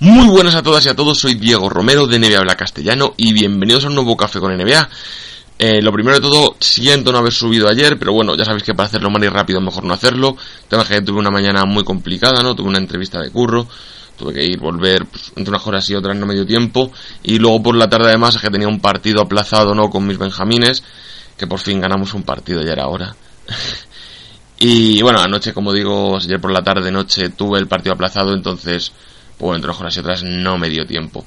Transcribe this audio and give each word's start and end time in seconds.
Muy 0.00 0.28
buenas 0.28 0.54
a 0.54 0.62
todas 0.62 0.86
y 0.86 0.88
a 0.88 0.94
todos, 0.94 1.18
soy 1.18 1.34
Diego 1.34 1.68
Romero 1.68 2.06
de 2.06 2.20
NBA 2.20 2.38
Habla 2.38 2.54
Castellano 2.54 3.14
y 3.16 3.32
bienvenidos 3.32 3.84
a 3.84 3.88
un 3.88 3.96
nuevo 3.96 4.16
café 4.16 4.38
con 4.38 4.56
NBA. 4.56 4.88
Eh, 5.58 5.82
lo 5.82 5.90
primero 5.92 6.14
de 6.14 6.22
todo, 6.22 6.54
siento 6.60 7.10
no 7.10 7.18
haber 7.18 7.32
subido 7.32 7.68
ayer, 7.68 7.98
pero 7.98 8.12
bueno, 8.12 8.36
ya 8.36 8.44
sabéis 8.44 8.62
que 8.62 8.74
para 8.74 8.86
hacerlo 8.86 9.10
más 9.10 9.20
y 9.24 9.28
rápido 9.28 9.60
mejor 9.60 9.82
no 9.82 9.92
hacerlo. 9.92 10.36
Tema 10.68 10.84
que 10.84 11.02
tuve 11.02 11.18
una 11.18 11.32
mañana 11.32 11.64
muy 11.64 11.82
complicada, 11.82 12.44
¿no? 12.44 12.54
Tuve 12.54 12.68
una 12.68 12.78
entrevista 12.78 13.20
de 13.20 13.32
curro, 13.32 13.66
tuve 14.16 14.34
que 14.34 14.44
ir, 14.44 14.60
volver, 14.60 15.04
pues, 15.06 15.32
entre 15.34 15.50
unas 15.50 15.66
horas 15.66 15.90
y 15.90 15.96
otras 15.96 16.16
no 16.16 16.26
medio 16.26 16.46
tiempo. 16.46 16.92
Y 17.24 17.40
luego 17.40 17.60
por 17.60 17.74
la 17.74 17.88
tarde 17.88 18.06
además 18.06 18.36
es 18.36 18.40
que 18.40 18.50
tenía 18.50 18.68
un 18.68 18.78
partido 18.78 19.20
aplazado, 19.20 19.74
¿no? 19.74 19.90
Con 19.90 20.06
mis 20.06 20.16
benjamines, 20.16 20.84
que 21.36 21.48
por 21.48 21.58
fin 21.58 21.80
ganamos 21.80 22.14
un 22.14 22.22
partido, 22.22 22.62
ya 22.62 22.70
era 22.70 22.86
hora. 22.86 23.16
y 24.60 25.02
bueno, 25.02 25.18
anoche, 25.18 25.52
como 25.52 25.72
digo, 25.72 26.18
ayer 26.18 26.40
por 26.40 26.52
la 26.52 26.62
tarde, 26.62 26.92
noche, 26.92 27.30
tuve 27.30 27.58
el 27.58 27.66
partido 27.66 27.94
aplazado, 27.94 28.32
entonces 28.32 28.92
pues 29.38 29.56
entre 29.56 29.70
unas 29.70 29.96
y 29.96 30.00
otras 30.00 30.22
no 30.22 30.58
me 30.58 30.68
dio 30.68 30.86
tiempo. 30.86 31.24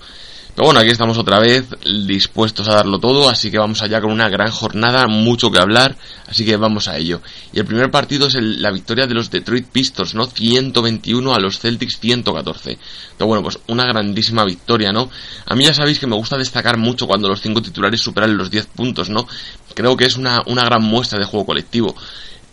Pero 0.53 0.65
bueno, 0.65 0.81
aquí 0.81 0.89
estamos 0.89 1.17
otra 1.17 1.39
vez 1.39 1.65
dispuestos 2.05 2.67
a 2.67 2.75
darlo 2.75 2.99
todo, 2.99 3.29
así 3.29 3.49
que 3.49 3.57
vamos 3.57 3.81
allá 3.81 4.01
con 4.01 4.11
una 4.11 4.27
gran 4.27 4.51
jornada, 4.51 5.07
mucho 5.07 5.49
que 5.49 5.59
hablar, 5.59 5.95
así 6.27 6.43
que 6.43 6.57
vamos 6.57 6.89
a 6.89 6.97
ello. 6.97 7.21
Y 7.53 7.59
el 7.59 7.65
primer 7.65 7.89
partido 7.89 8.27
es 8.27 8.35
la 8.35 8.69
victoria 8.69 9.07
de 9.07 9.13
los 9.13 9.31
Detroit 9.31 9.65
Pistons, 9.67 10.13
¿no? 10.13 10.25
121 10.25 11.33
a 11.33 11.39
los 11.39 11.57
Celtics 11.59 11.99
114. 12.01 12.77
Pero 13.17 13.27
bueno, 13.27 13.43
pues 13.43 13.59
una 13.67 13.85
grandísima 13.85 14.43
victoria, 14.43 14.91
¿no? 14.91 15.09
A 15.45 15.55
mí 15.55 15.63
ya 15.63 15.73
sabéis 15.73 15.99
que 15.99 16.07
me 16.07 16.17
gusta 16.17 16.37
destacar 16.37 16.77
mucho 16.77 17.07
cuando 17.07 17.29
los 17.29 17.41
cinco 17.41 17.61
titulares 17.61 18.01
superan 18.01 18.35
los 18.35 18.51
10 18.51 18.65
puntos, 18.67 19.09
¿no? 19.09 19.25
Creo 19.73 19.95
que 19.95 20.05
es 20.05 20.17
una, 20.17 20.41
una 20.47 20.65
gran 20.65 20.83
muestra 20.83 21.17
de 21.17 21.25
juego 21.25 21.45
colectivo. 21.45 21.95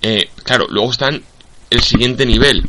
Eh, 0.03 0.31
claro, 0.45 0.67
luego 0.71 0.93
están 0.93 1.21
el 1.71 1.83
siguiente 1.83 2.25
nivel, 2.25 2.63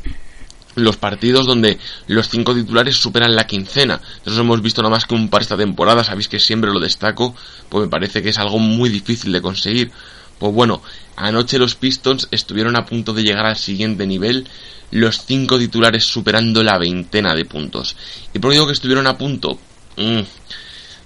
los 0.79 0.97
partidos 0.97 1.45
donde 1.45 1.77
los 2.07 2.29
cinco 2.29 2.53
titulares 2.53 2.95
superan 2.95 3.35
la 3.35 3.47
quincena. 3.47 4.01
Nosotros 4.19 4.39
hemos 4.39 4.61
visto 4.61 4.81
nada 4.81 4.95
más 4.95 5.05
que 5.05 5.15
un 5.15 5.29
par 5.29 5.41
esta 5.41 5.57
temporada, 5.57 6.03
sabéis 6.03 6.27
que 6.27 6.39
siempre 6.39 6.71
lo 6.71 6.79
destaco, 6.79 7.35
pues 7.69 7.85
me 7.85 7.89
parece 7.89 8.21
que 8.21 8.29
es 8.29 8.37
algo 8.37 8.59
muy 8.59 8.89
difícil 8.89 9.31
de 9.31 9.41
conseguir. 9.41 9.91
Pues 10.39 10.53
bueno, 10.53 10.81
anoche 11.15 11.59
los 11.59 11.75
Pistons 11.75 12.27
estuvieron 12.31 12.77
a 12.77 12.85
punto 12.85 13.13
de 13.13 13.23
llegar 13.23 13.45
al 13.45 13.57
siguiente 13.57 14.07
nivel, 14.07 14.47
los 14.91 15.25
cinco 15.25 15.59
titulares 15.59 16.05
superando 16.05 16.63
la 16.63 16.77
veintena 16.77 17.35
de 17.35 17.45
puntos. 17.45 17.95
¿Y 18.33 18.39
por 18.39 18.51
qué 18.51 18.55
digo 18.55 18.67
que 18.67 18.73
estuvieron 18.73 19.05
a 19.05 19.17
punto? 19.17 19.59
Mm, 19.97 20.21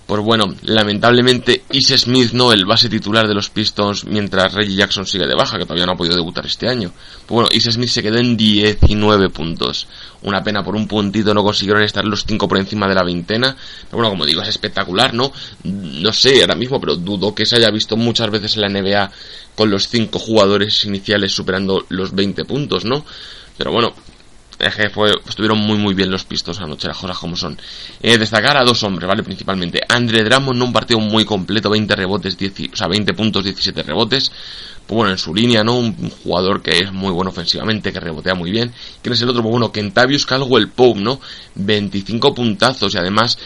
pues 0.05 0.21
bueno, 0.21 0.53
lamentablemente 0.63 1.63
Is 1.71 1.93
Smith 1.95 2.33
no 2.33 2.51
el 2.51 2.65
base 2.65 2.89
titular 2.89 3.25
de 3.27 3.33
los 3.33 3.49
Pistons 3.49 4.03
mientras 4.03 4.53
Reggie 4.53 4.75
Jackson 4.75 5.05
sigue 5.05 5.25
de 5.25 5.35
baja, 5.35 5.57
que 5.57 5.63
todavía 5.63 5.85
no 5.85 5.93
ha 5.93 5.97
podido 5.97 6.15
debutar 6.15 6.45
este 6.45 6.67
año. 6.67 6.91
Pues 7.25 7.29
bueno, 7.29 7.49
Is 7.51 7.63
Smith 7.71 7.89
se 7.89 8.03
quedó 8.03 8.17
en 8.17 8.35
19 8.35 9.29
puntos. 9.29 9.87
Una 10.23 10.43
pena 10.43 10.61
por 10.61 10.75
un 10.75 10.87
puntito 10.87 11.33
no 11.33 11.41
consiguieron 11.41 11.83
estar 11.83 12.03
los 12.03 12.25
5 12.25 12.47
por 12.47 12.57
encima 12.57 12.87
de 12.87 12.95
la 12.95 13.03
veintena. 13.03 13.55
Pero 13.85 13.97
bueno, 13.97 14.09
como 14.09 14.25
digo, 14.25 14.41
es 14.41 14.49
espectacular, 14.49 15.13
¿no? 15.13 15.31
No 15.63 16.11
sé 16.11 16.41
ahora 16.41 16.55
mismo, 16.55 16.81
pero 16.81 16.97
dudo 16.97 17.33
que 17.33 17.45
se 17.45 17.55
haya 17.55 17.71
visto 17.71 17.95
muchas 17.95 18.29
veces 18.29 18.57
en 18.57 18.61
la 18.61 18.69
NBA 18.69 19.11
con 19.55 19.69
los 19.69 19.87
5 19.87 20.19
jugadores 20.19 20.83
iniciales 20.83 21.31
superando 21.31 21.85
los 21.89 22.13
20 22.13 22.43
puntos, 22.43 22.83
¿no? 22.83 23.05
Pero 23.57 23.71
bueno, 23.71 23.93
estuvieron 24.67 25.59
muy 25.59 25.77
muy 25.77 25.93
bien 25.93 26.11
los 26.11 26.23
pistos 26.25 26.59
anoche, 26.59 26.87
las 26.87 26.97
cosas 26.97 27.17
como 27.17 27.35
son. 27.35 27.57
Eh, 28.01 28.17
destacar 28.17 28.57
a 28.57 28.63
dos 28.63 28.83
hombres, 28.83 29.07
¿vale? 29.07 29.23
Principalmente. 29.23 29.81
Andre 29.87 30.23
Drummond, 30.23 30.61
un 30.61 30.73
partido 30.73 30.99
muy 30.99 31.25
completo, 31.25 31.69
20 31.69 31.95
rebotes, 31.95 32.37
10, 32.37 32.73
o 32.73 32.75
sea, 32.75 32.87
20 32.87 33.13
puntos, 33.13 33.43
17 33.43 33.83
rebotes. 33.83 34.31
Pues 34.85 34.97
bueno, 34.97 35.11
en 35.11 35.17
su 35.17 35.33
línea, 35.33 35.63
¿no? 35.63 35.77
Un 35.77 36.09
jugador 36.09 36.61
que 36.61 36.79
es 36.79 36.91
muy 36.91 37.11
bueno 37.11 37.31
ofensivamente, 37.31 37.93
que 37.93 37.99
rebotea 37.99 38.35
muy 38.35 38.51
bien. 38.51 38.73
¿Quién 39.01 39.13
es 39.13 39.21
el 39.21 39.29
otro? 39.29 39.41
Pues 39.41 39.51
bueno, 39.51 39.71
Kentavious 39.71 40.27
el 40.29 40.69
Pope, 40.69 40.99
¿no? 40.99 41.21
25 41.55 42.33
puntazos 42.33 42.93
y 42.93 42.97
además 42.97 43.37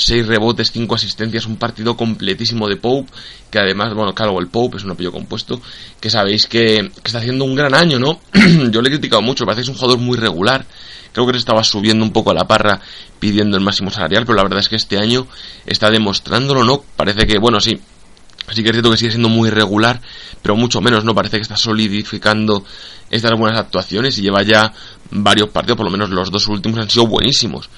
6 0.00 0.26
rebotes, 0.26 0.72
5 0.72 0.94
asistencias, 0.94 1.46
un 1.46 1.56
partido 1.56 1.96
completísimo 1.96 2.68
de 2.68 2.76
Pope, 2.76 3.12
que 3.50 3.58
además, 3.58 3.92
bueno, 3.94 4.14
claro, 4.14 4.38
el 4.40 4.48
Pope 4.48 4.78
es 4.78 4.84
un 4.84 4.92
apellido 4.92 5.12
compuesto, 5.12 5.60
que 6.00 6.08
sabéis 6.08 6.46
que, 6.46 6.90
está 7.04 7.18
haciendo 7.18 7.44
un 7.44 7.54
gran 7.54 7.74
año, 7.74 7.98
¿no? 7.98 8.20
Yo 8.70 8.80
le 8.80 8.88
he 8.88 8.92
criticado 8.92 9.20
mucho, 9.20 9.44
parece 9.44 9.60
que 9.60 9.62
es 9.64 9.68
un 9.68 9.74
jugador 9.74 9.98
muy 9.98 10.16
regular, 10.16 10.64
creo 11.12 11.26
que 11.26 11.32
se 11.32 11.38
estaba 11.38 11.62
subiendo 11.64 12.04
un 12.04 12.12
poco 12.12 12.30
a 12.30 12.34
la 12.34 12.46
parra 12.46 12.80
pidiendo 13.18 13.58
el 13.58 13.62
máximo 13.62 13.90
salarial, 13.90 14.24
pero 14.24 14.36
la 14.36 14.44
verdad 14.44 14.60
es 14.60 14.68
que 14.68 14.76
este 14.76 14.96
año 14.96 15.26
está 15.66 15.90
demostrándolo, 15.90 16.64
¿no? 16.64 16.82
Parece 16.96 17.26
que, 17.26 17.38
bueno, 17.38 17.60
sí, 17.60 17.78
sí 18.52 18.62
que 18.62 18.70
es 18.70 18.74
cierto 18.74 18.90
que 18.90 18.96
sigue 18.96 19.10
siendo 19.10 19.28
muy 19.28 19.50
regular, 19.50 20.00
pero 20.40 20.56
mucho 20.56 20.80
menos, 20.80 21.04
¿no? 21.04 21.14
Parece 21.14 21.36
que 21.36 21.42
está 21.42 21.56
solidificando 21.56 22.64
estas 23.10 23.32
buenas 23.38 23.60
actuaciones 23.60 24.16
y 24.16 24.22
lleva 24.22 24.42
ya 24.42 24.72
varios 25.10 25.50
partidos, 25.50 25.76
por 25.76 25.84
lo 25.84 25.92
menos 25.92 26.08
los 26.08 26.30
dos 26.30 26.48
últimos 26.48 26.80
han 26.80 26.88
sido 26.88 27.06
buenísimos. 27.06 27.68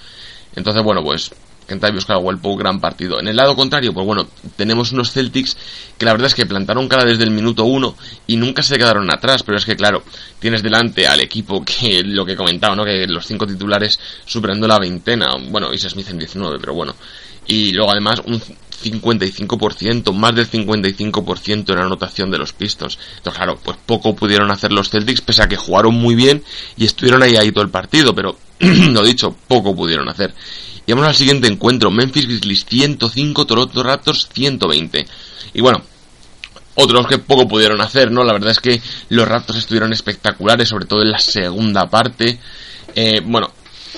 Entonces, 0.54 0.84
bueno, 0.84 1.02
pues 1.02 1.32
Kentavious 1.72 2.04
Caldwell 2.04 2.38
Pope, 2.38 2.62
gran 2.62 2.80
partido. 2.80 3.18
En 3.18 3.28
el 3.28 3.36
lado 3.36 3.56
contrario, 3.56 3.94
pues 3.94 4.04
bueno, 4.04 4.28
tenemos 4.56 4.92
unos 4.92 5.12
Celtics 5.12 5.56
que 5.96 6.04
la 6.04 6.12
verdad 6.12 6.26
es 6.26 6.34
que 6.34 6.44
plantaron 6.44 6.86
cara 6.86 7.04
desde 7.04 7.24
el 7.24 7.30
minuto 7.30 7.64
uno 7.64 7.96
y 8.26 8.36
nunca 8.36 8.62
se 8.62 8.76
quedaron 8.76 9.10
atrás, 9.10 9.42
pero 9.42 9.56
es 9.56 9.64
que 9.64 9.74
claro, 9.74 10.02
tienes 10.38 10.62
delante 10.62 11.06
al 11.06 11.20
equipo 11.20 11.64
que 11.64 12.02
lo 12.04 12.26
que 12.26 12.32
he 12.32 12.36
comentado, 12.36 12.76
¿no? 12.76 12.84
Que 12.84 13.06
los 13.06 13.26
cinco 13.26 13.46
titulares 13.46 13.98
superando 14.26 14.68
la 14.68 14.78
veintena, 14.78 15.36
bueno, 15.48 15.72
Isa 15.72 15.88
Smith 15.88 16.10
en 16.10 16.18
19, 16.18 16.58
pero 16.60 16.74
bueno. 16.74 16.94
Y 17.46 17.72
luego 17.72 17.90
además 17.90 18.22
un 18.26 18.40
55%, 18.40 20.12
más 20.12 20.34
del 20.34 20.50
55% 20.50 21.70
en 21.70 21.76
la 21.76 21.86
anotación 21.86 22.30
de 22.30 22.38
los 22.38 22.52
Pistons. 22.52 22.98
Entonces, 23.16 23.38
claro, 23.38 23.58
pues 23.62 23.78
poco 23.86 24.14
pudieron 24.14 24.50
hacer 24.50 24.72
los 24.72 24.90
Celtics, 24.90 25.22
pese 25.22 25.42
a 25.42 25.48
que 25.48 25.56
jugaron 25.56 25.94
muy 25.94 26.14
bien 26.14 26.42
y 26.76 26.84
estuvieron 26.84 27.22
ahí 27.22 27.36
ahí 27.36 27.50
todo 27.50 27.64
el 27.64 27.70
partido, 27.70 28.14
pero 28.14 28.36
lo 28.60 29.02
dicho, 29.02 29.34
poco 29.48 29.74
pudieron 29.74 30.08
hacer. 30.08 30.34
Y 30.86 30.92
vamos 30.92 31.06
al 31.06 31.14
siguiente 31.14 31.46
encuentro, 31.46 31.90
Memphis 31.90 32.26
Grizzlies 32.26 32.64
105, 32.66 33.46
Toronto 33.46 33.82
Raptors 33.82 34.28
120. 34.32 35.06
Y 35.54 35.60
bueno, 35.60 35.82
otros 36.74 37.06
que 37.06 37.18
poco 37.18 37.46
pudieron 37.46 37.80
hacer, 37.80 38.10
¿no? 38.10 38.24
La 38.24 38.32
verdad 38.32 38.50
es 38.50 38.60
que 38.60 38.80
los 39.10 39.28
Raptors 39.28 39.58
estuvieron 39.58 39.92
espectaculares, 39.92 40.68
sobre 40.68 40.86
todo 40.86 41.02
en 41.02 41.10
la 41.10 41.18
segunda 41.18 41.88
parte. 41.88 42.38
Eh, 42.94 43.20
bueno, 43.24 43.52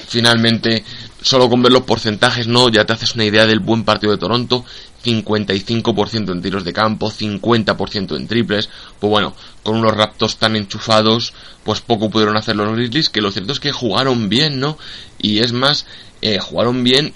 finalmente, 0.08 0.84
solo 1.22 1.48
con 1.48 1.62
ver 1.62 1.72
los 1.72 1.84
porcentajes, 1.84 2.46
¿no? 2.46 2.68
Ya 2.68 2.84
te 2.84 2.92
haces 2.92 3.14
una 3.14 3.24
idea 3.24 3.46
del 3.46 3.60
buen 3.60 3.84
partido 3.84 4.12
de 4.12 4.18
Toronto. 4.18 4.64
55% 5.04 6.32
en 6.32 6.40
tiros 6.40 6.64
de 6.64 6.72
campo, 6.72 7.10
50% 7.10 8.16
en 8.16 8.26
triples. 8.26 8.68
Pues 8.98 9.10
bueno, 9.10 9.34
con 9.62 9.76
unos 9.76 9.94
Raptors 9.94 10.36
tan 10.38 10.56
enchufados, 10.56 11.34
pues 11.62 11.80
poco 11.80 12.10
pudieron 12.10 12.36
hacer 12.36 12.56
los 12.56 12.74
Grizzlies, 12.74 13.10
que 13.10 13.20
lo 13.20 13.30
cierto 13.30 13.52
es 13.52 13.60
que 13.60 13.70
jugaron 13.70 14.28
bien, 14.28 14.58
¿no? 14.58 14.78
Y 15.18 15.40
es 15.40 15.52
más, 15.52 15.86
eh, 16.24 16.38
jugaron 16.38 16.82
bien 16.82 17.12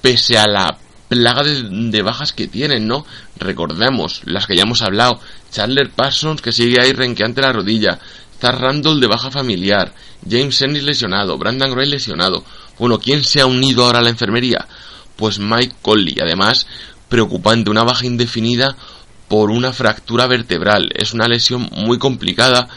pese 0.00 0.38
a 0.38 0.46
la 0.46 0.78
plaga 1.08 1.42
de, 1.44 2.02
bajas 2.02 2.32
que 2.32 2.48
tienen, 2.48 2.86
¿no? 2.88 3.04
Recordemos, 3.38 4.22
las 4.24 4.46
que 4.46 4.56
ya 4.56 4.62
hemos 4.62 4.80
hablado, 4.80 5.20
Chandler 5.52 5.90
Parsons 5.90 6.40
que 6.40 6.52
sigue 6.52 6.80
ahí 6.80 6.92
renqueante 6.92 7.42
la 7.42 7.52
rodilla, 7.52 7.98
Zar 8.40 8.58
Randall 8.58 8.98
de 8.98 9.08
baja 9.08 9.30
familiar, 9.30 9.92
James 10.26 10.62
Ennis 10.62 10.84
lesionado, 10.84 11.36
Brandon 11.36 11.70
Gray 11.70 11.86
lesionado. 11.90 12.44
Bueno, 12.78 12.98
¿quién 12.98 13.24
se 13.24 13.42
ha 13.42 13.46
unido 13.46 13.84
ahora 13.84 13.98
a 13.98 14.02
la 14.02 14.08
enfermería? 14.08 14.66
Pues 15.16 15.38
Mike 15.38 15.76
Conley, 15.82 16.16
además 16.22 16.66
preocupante, 17.10 17.70
una 17.70 17.84
baja 17.84 18.06
indefinida 18.06 18.74
por 19.28 19.50
una 19.50 19.74
fractura 19.74 20.26
vertebral. 20.26 20.92
Es 20.94 21.12
una 21.12 21.28
lesión 21.28 21.68
muy 21.72 21.98
complicada 21.98 22.68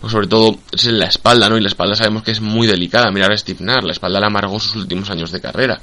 pues 0.00 0.12
sobre 0.12 0.26
todo 0.28 0.56
es 0.72 0.86
en 0.86 0.98
la 0.98 1.06
espalda, 1.06 1.48
¿no? 1.48 1.56
Y 1.56 1.60
la 1.60 1.68
espalda 1.68 1.96
sabemos 1.96 2.22
que 2.22 2.30
es 2.30 2.40
muy 2.40 2.66
delicada. 2.66 3.10
Mirar 3.10 3.32
a 3.32 3.36
Steve 3.36 3.58
Nash, 3.64 3.84
la 3.84 3.92
espalda 3.92 4.20
le 4.20 4.26
amargó 4.26 4.60
sus 4.60 4.76
últimos 4.76 5.10
años 5.10 5.32
de 5.32 5.40
carrera. 5.40 5.80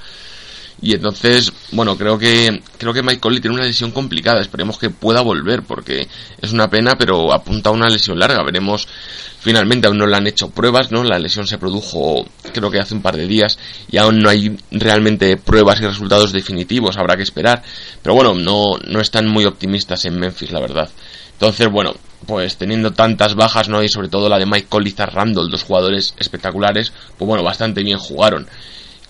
Y 0.81 0.93
entonces, 0.93 1.51
bueno, 1.71 1.97
creo 1.97 2.17
que 2.17 2.61
creo 2.77 2.93
que 2.93 3.01
Mike 3.01 3.19
Conley 3.19 3.41
tiene 3.41 3.55
una 3.55 3.65
lesión 3.65 3.91
complicada. 3.91 4.41
Esperemos 4.41 4.77
que 4.77 4.89
pueda 4.89 5.21
volver 5.21 5.63
porque 5.63 6.07
es 6.41 6.51
una 6.51 6.69
pena, 6.69 6.95
pero 6.97 7.33
apunta 7.33 7.69
a 7.69 7.73
una 7.73 7.89
lesión 7.89 8.19
larga. 8.19 8.43
Veremos. 8.43 8.87
Finalmente 9.39 9.85
aún 9.85 9.99
no 9.99 10.07
le 10.07 10.15
han 10.15 10.25
hecho 10.25 10.49
pruebas, 10.49 10.91
¿no? 10.91 11.03
La 11.03 11.19
lesión 11.19 11.45
se 11.45 11.59
produjo 11.59 12.25
creo 12.51 12.71
que 12.71 12.79
hace 12.79 12.95
un 12.95 13.03
par 13.03 13.15
de 13.15 13.27
días 13.27 13.59
y 13.91 13.97
aún 13.97 14.19
no 14.19 14.29
hay 14.29 14.57
realmente 14.71 15.37
pruebas 15.37 15.79
y 15.81 15.85
resultados 15.85 16.31
definitivos. 16.31 16.97
Habrá 16.97 17.15
que 17.15 17.23
esperar. 17.23 17.61
Pero 18.01 18.15
bueno, 18.15 18.33
no 18.33 18.71
no 18.87 18.99
están 18.99 19.27
muy 19.27 19.45
optimistas 19.45 20.03
en 20.05 20.19
Memphis, 20.19 20.51
la 20.51 20.59
verdad. 20.59 20.89
Entonces, 21.33 21.69
bueno, 21.69 21.93
pues 22.25 22.57
teniendo 22.57 22.91
tantas 22.91 23.35
bajas, 23.35 23.69
¿no? 23.69 23.83
Y 23.83 23.89
sobre 23.89 24.09
todo 24.09 24.29
la 24.29 24.39
de 24.39 24.45
Mike 24.45 24.67
Collins 24.67 24.97
Randall, 24.97 25.49
dos 25.49 25.63
jugadores 25.63 26.13
espectaculares, 26.17 26.91
pues 27.17 27.27
bueno, 27.27 27.43
bastante 27.43 27.83
bien 27.83 27.97
jugaron. 27.97 28.47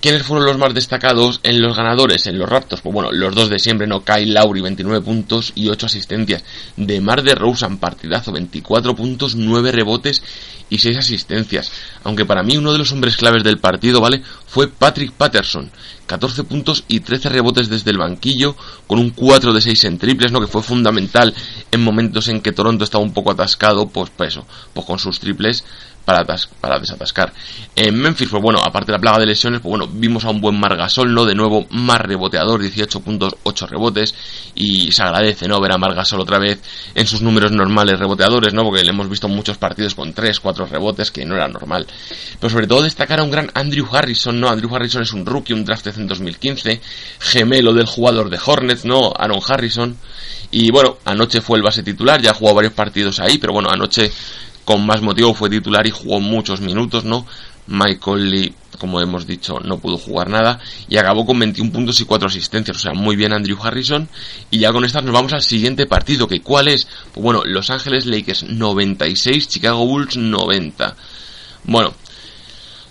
¿Quiénes 0.05 0.21
fueron 0.21 0.45
los 0.45 0.59
más 0.59 0.71
destacados 0.71 1.39
en 1.41 1.63
los 1.63 1.75
ganadores, 1.75 2.27
en 2.27 2.37
los 2.37 2.47
Raptors? 2.47 2.83
Pues 2.83 2.93
bueno, 2.93 3.11
los 3.11 3.33
dos 3.33 3.49
de 3.49 3.57
siempre, 3.57 3.87
¿no? 3.87 4.03
Kyle 4.03 4.35
Lowry, 4.35 4.61
29 4.61 5.03
puntos 5.03 5.51
y 5.55 5.67
8 5.67 5.87
asistencias. 5.87 6.43
De 6.77 7.01
Mar 7.01 7.23
de 7.23 7.33
Rosen, 7.33 7.79
partidazo, 7.79 8.31
24 8.31 8.95
puntos, 8.95 9.33
9 9.33 9.71
rebotes 9.71 10.21
y 10.69 10.77
6 10.77 10.97
asistencias. 10.99 11.71
Aunque 12.03 12.23
para 12.23 12.43
mí 12.43 12.55
uno 12.55 12.71
de 12.71 12.77
los 12.77 12.91
hombres 12.91 13.17
claves 13.17 13.43
del 13.43 13.57
partido, 13.57 13.99
¿vale? 13.99 14.21
Fue 14.45 14.67
Patrick 14.67 15.11
Patterson. 15.11 15.71
14 16.05 16.43
puntos 16.43 16.83
y 16.87 16.99
13 16.99 17.29
rebotes 17.29 17.67
desde 17.67 17.89
el 17.89 17.97
banquillo, 17.97 18.55
con 18.85 18.99
un 18.99 19.09
4 19.09 19.53
de 19.53 19.61
6 19.61 19.85
en 19.85 19.97
triples, 19.97 20.31
¿no? 20.31 20.39
Que 20.39 20.45
fue 20.45 20.61
fundamental 20.61 21.33
en 21.71 21.83
momentos 21.83 22.27
en 22.27 22.41
que 22.41 22.51
Toronto 22.51 22.83
estaba 22.83 23.03
un 23.03 23.11
poco 23.11 23.31
atascado, 23.31 23.87
pues, 23.87 24.11
pues 24.15 24.33
eso, 24.33 24.45
pues 24.71 24.85
con 24.85 24.99
sus 24.99 25.19
triples 25.19 25.63
para, 26.05 26.23
para 26.61 26.79
desatascar. 26.79 27.33
En 27.75 27.99
Memphis, 27.99 28.29
pues 28.29 28.41
bueno, 28.41 28.59
aparte 28.63 28.87
de 28.87 28.93
la 28.93 28.99
plaga 28.99 29.19
de 29.19 29.25
lesiones, 29.25 29.59
pues 29.59 29.71
bueno, 29.71 29.87
vimos 29.91 30.23
a 30.23 30.29
un 30.29 30.39
buen 30.39 30.57
Margasol, 30.59 31.13
¿no? 31.13 31.25
De 31.25 31.33
nuevo, 31.35 31.65
más 31.71 31.99
reboteador, 31.99 32.61
18 32.61 32.99
puntos, 33.01 33.35
8 33.43 33.67
rebotes, 33.67 34.13
y 34.53 34.91
se 34.91 35.03
agradece, 35.03 35.47
¿no? 35.47 35.59
Ver 35.59 35.73
a 35.73 35.77
Margasol 35.77 36.21
otra 36.21 36.39
vez 36.39 36.61
en 36.93 37.07
sus 37.07 37.21
números 37.21 37.51
normales 37.51 37.99
reboteadores, 37.99 38.53
¿no? 38.53 38.63
Porque 38.63 38.83
le 38.83 38.91
hemos 38.91 39.09
visto 39.09 39.27
muchos 39.27 39.57
partidos 39.57 39.95
con 39.95 40.13
3, 40.13 40.39
4 40.39 40.67
rebotes, 40.67 41.11
que 41.11 41.25
no 41.25 41.35
era 41.35 41.47
normal. 41.47 41.87
Pero 42.39 42.49
sobre 42.49 42.67
todo 42.67 42.83
destacar 42.83 43.19
a 43.19 43.23
un 43.23 43.31
gran 43.31 43.49
Andrew 43.53 43.87
Harrison, 43.91 44.39
¿no? 44.39 44.49
Andrew 44.49 44.73
Harrison 44.73 45.01
es 45.01 45.11
un 45.11 45.25
rookie, 45.25 45.53
un 45.53 45.65
draft 45.65 45.87
en 45.87 46.07
2015, 46.07 46.81
gemelo 47.19 47.73
del 47.73 47.87
jugador 47.87 48.29
de 48.29 48.39
Hornets, 48.43 48.85
¿no? 48.85 49.11
Aaron 49.17 49.39
Harrison. 49.47 49.97
Y 50.51 50.71
bueno, 50.71 50.99
anoche 51.05 51.41
fue 51.41 51.57
el 51.57 51.63
base 51.63 51.83
titular, 51.83 52.21
ya 52.21 52.33
jugado 52.33 52.55
varios 52.55 52.73
partidos 52.73 53.19
ahí, 53.19 53.37
pero 53.37 53.53
bueno, 53.53 53.69
anoche 53.71 54.11
con 54.65 54.85
más 54.85 55.01
motivo 55.01 55.33
fue 55.33 55.49
titular 55.49 55.85
y 55.87 55.91
jugó 55.91 56.19
muchos 56.19 56.59
minutos, 56.59 57.05
¿no? 57.05 57.25
Michael 57.67 58.29
Lee, 58.29 58.53
como 58.77 58.99
hemos 59.01 59.25
dicho, 59.25 59.59
no 59.59 59.79
pudo 59.79 59.97
jugar 59.97 60.29
nada 60.29 60.59
y 60.87 60.97
acabó 60.97 61.25
con 61.25 61.39
21 61.39 61.71
puntos 61.71 61.99
y 61.99 62.05
4 62.05 62.27
asistencias, 62.27 62.77
o 62.77 62.79
sea, 62.79 62.93
muy 62.93 63.15
bien 63.15 63.33
Andrew 63.33 63.57
Harrison. 63.61 64.07
Y 64.51 64.59
ya 64.59 64.71
con 64.71 64.85
estas 64.85 65.03
nos 65.03 65.13
vamos 65.13 65.33
al 65.33 65.41
siguiente 65.41 65.85
partido, 65.87 66.27
que 66.27 66.41
¿cuál 66.41 66.67
es? 66.67 66.87
Pues 67.13 67.23
bueno, 67.23 67.41
Los 67.45 67.69
Ángeles 67.69 68.05
Lakers 68.05 68.43
96, 68.43 69.47
Chicago 69.47 69.85
Bulls 69.85 70.17
90. 70.17 70.95
Bueno, 71.63 71.93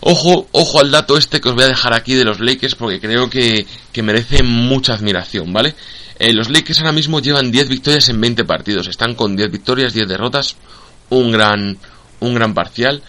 ojo, 0.00 0.48
ojo 0.52 0.80
al 0.80 0.90
dato 0.90 1.16
este 1.16 1.40
que 1.40 1.48
os 1.48 1.54
voy 1.54 1.64
a 1.64 1.68
dejar 1.68 1.94
aquí 1.94 2.14
de 2.14 2.24
los 2.24 2.40
Lakers 2.40 2.74
porque 2.74 3.00
creo 3.00 3.30
que, 3.30 3.66
que 3.92 4.02
merece 4.02 4.42
mucha 4.42 4.94
admiración, 4.94 5.52
¿vale? 5.52 5.74
Eh, 6.18 6.32
los 6.32 6.48
Lakers 6.48 6.80
ahora 6.80 6.92
mismo 6.92 7.20
llevan 7.20 7.50
10 7.50 7.68
victorias 7.68 8.08
en 8.08 8.20
20 8.20 8.44
partidos, 8.44 8.86
están 8.88 9.14
con 9.14 9.36
10 9.36 9.50
victorias, 9.50 9.92
10 9.92 10.08
derrotas, 10.08 10.56
un 11.10 11.32
gran, 11.32 11.78
un 12.20 12.34
gran 12.34 12.54
parcial. 12.54 13.02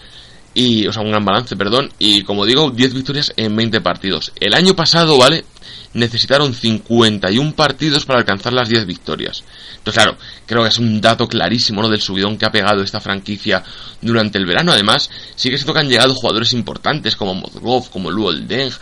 Y, 0.54 0.86
o 0.86 0.92
sea, 0.92 1.02
un 1.02 1.10
gran 1.10 1.24
balance, 1.24 1.54
perdón. 1.54 1.90
Y 1.98 2.22
como 2.22 2.46
digo, 2.46 2.70
10 2.70 2.94
victorias 2.94 3.32
en 3.36 3.54
20 3.54 3.82
partidos. 3.82 4.32
El 4.40 4.54
año 4.54 4.74
pasado, 4.74 5.18
¿vale? 5.18 5.44
Necesitaron 5.92 6.54
51 6.54 7.54
partidos 7.54 8.06
para 8.06 8.20
alcanzar 8.20 8.54
las 8.54 8.70
10 8.70 8.86
victorias. 8.86 9.44
Entonces, 9.76 10.02
claro, 10.02 10.18
creo 10.46 10.62
que 10.62 10.70
es 10.70 10.78
un 10.78 10.98
dato 11.00 11.28
clarísimo, 11.28 11.82
¿no? 11.82 11.90
Del 11.90 12.00
subidón 12.00 12.38
que 12.38 12.46
ha 12.46 12.50
pegado 12.50 12.82
esta 12.82 13.00
franquicia 13.00 13.62
durante 14.00 14.38
el 14.38 14.46
verano. 14.46 14.72
Además, 14.72 15.10
sí 15.34 15.50
que 15.50 15.58
se 15.58 15.70
que 15.70 15.78
han 15.78 15.90
llegado 15.90 16.14
jugadores 16.14 16.54
importantes 16.54 17.16
como 17.16 17.34
Mozgov, 17.34 17.90
como 17.90 18.10
Luol 18.10 18.48
Deng. 18.48 18.72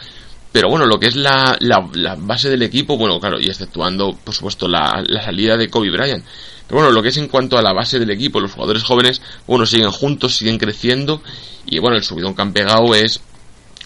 Pero 0.52 0.68
bueno, 0.68 0.86
lo 0.86 1.00
que 1.00 1.08
es 1.08 1.16
la, 1.16 1.56
la, 1.58 2.14
base 2.16 2.48
del 2.48 2.62
equipo, 2.62 2.96
bueno, 2.96 3.18
claro, 3.18 3.40
y 3.40 3.46
exceptuando, 3.46 4.16
por 4.22 4.32
supuesto, 4.32 4.68
la, 4.68 5.02
la 5.04 5.24
salida 5.24 5.56
de 5.56 5.68
Kobe 5.68 5.90
Bryant 5.90 6.24
pero 6.66 6.80
bueno, 6.80 6.92
lo 6.92 7.02
que 7.02 7.10
es 7.10 7.16
en 7.16 7.28
cuanto 7.28 7.58
a 7.58 7.62
la 7.62 7.72
base 7.72 7.98
del 7.98 8.10
equipo, 8.10 8.40
los 8.40 8.52
jugadores 8.52 8.82
jóvenes, 8.82 9.20
bueno, 9.46 9.66
siguen 9.66 9.90
juntos, 9.90 10.36
siguen 10.36 10.58
creciendo. 10.58 11.22
Y 11.66 11.78
bueno, 11.78 11.96
el 11.96 12.04
subidón 12.04 12.34
que 12.34 12.42
han 12.42 12.52
pegado 12.52 12.94
es, 12.94 13.20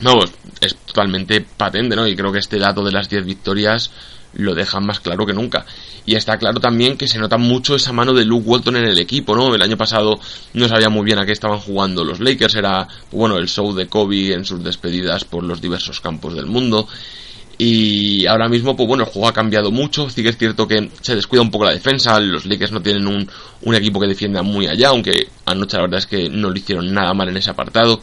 vamos, 0.00 0.30
es 0.60 0.76
totalmente 0.76 1.40
patente, 1.40 1.96
¿no? 1.96 2.06
Y 2.06 2.14
creo 2.14 2.32
que 2.32 2.38
este 2.38 2.58
dato 2.58 2.84
de 2.84 2.92
las 2.92 3.08
10 3.08 3.25
victorias 3.25 3.90
lo 4.34 4.54
dejan 4.54 4.86
más 4.86 5.00
claro 5.00 5.26
que 5.26 5.32
nunca. 5.32 5.66
Y 6.06 6.14
está 6.14 6.38
claro 6.38 6.60
también 6.60 6.96
que 6.96 7.08
se 7.08 7.19
nota 7.19 7.36
mucho 7.36 7.75
esa 7.75 7.92
mano 7.92 8.14
de 8.14 8.25
Luke 8.25 8.48
Walton 8.48 8.76
en 8.76 8.84
el 8.84 8.98
equipo, 8.98 9.34
¿no? 9.34 9.54
El 9.54 9.62
año 9.62 9.76
pasado 9.76 10.19
no 10.54 10.69
sabía 10.69 10.88
muy 10.88 11.04
bien 11.04 11.19
a 11.19 11.26
qué 11.26 11.32
estaban 11.32 11.58
jugando 11.58 12.04
los 12.04 12.20
Lakers, 12.20 12.54
era, 12.54 12.86
bueno, 13.10 13.36
el 13.36 13.48
show 13.48 13.75
de 13.75 13.88
Kobe 13.88 14.32
en 14.32 14.44
sus 14.44 14.62
despedidas 14.62 15.25
por 15.25 15.42
los 15.42 15.60
diversos 15.60 16.00
campos 16.00 16.34
del 16.34 16.46
mundo. 16.46 16.88
Y 17.60 18.25
ahora 18.26 18.49
mismo, 18.49 18.76
pues 18.76 18.87
bueno, 18.87 19.02
el 19.02 19.10
juego 19.10 19.28
ha 19.28 19.32
cambiado 19.32 19.72
mucho. 19.72 20.08
Sí 20.08 20.22
que 20.22 20.28
es 20.28 20.38
cierto 20.38 20.69
que 20.69 20.90
se 21.00 21.16
descuida 21.16 21.43
un 21.43 21.50
poco 21.50 21.64
la 21.64 21.72
defensa. 21.72 22.20
Los 22.20 22.46
Lakers 22.46 22.70
no 22.70 22.81
tienen 22.81 23.06
un, 23.08 23.28
un 23.62 23.75
equipo 23.75 24.00
que 24.00 24.06
defienda 24.06 24.43
muy 24.43 24.69
allá, 24.69 24.90
aunque 24.90 25.28
anoche 25.44 25.76
la 25.76 25.82
verdad 25.82 25.99
es 25.99 26.06
que 26.06 26.28
no 26.28 26.50
lo 26.50 26.56
hicieron 26.56 26.93
nada 26.94 27.12
mal 27.14 27.28
en 27.28 27.37
ese 27.37 27.50
apartado. 27.50 28.00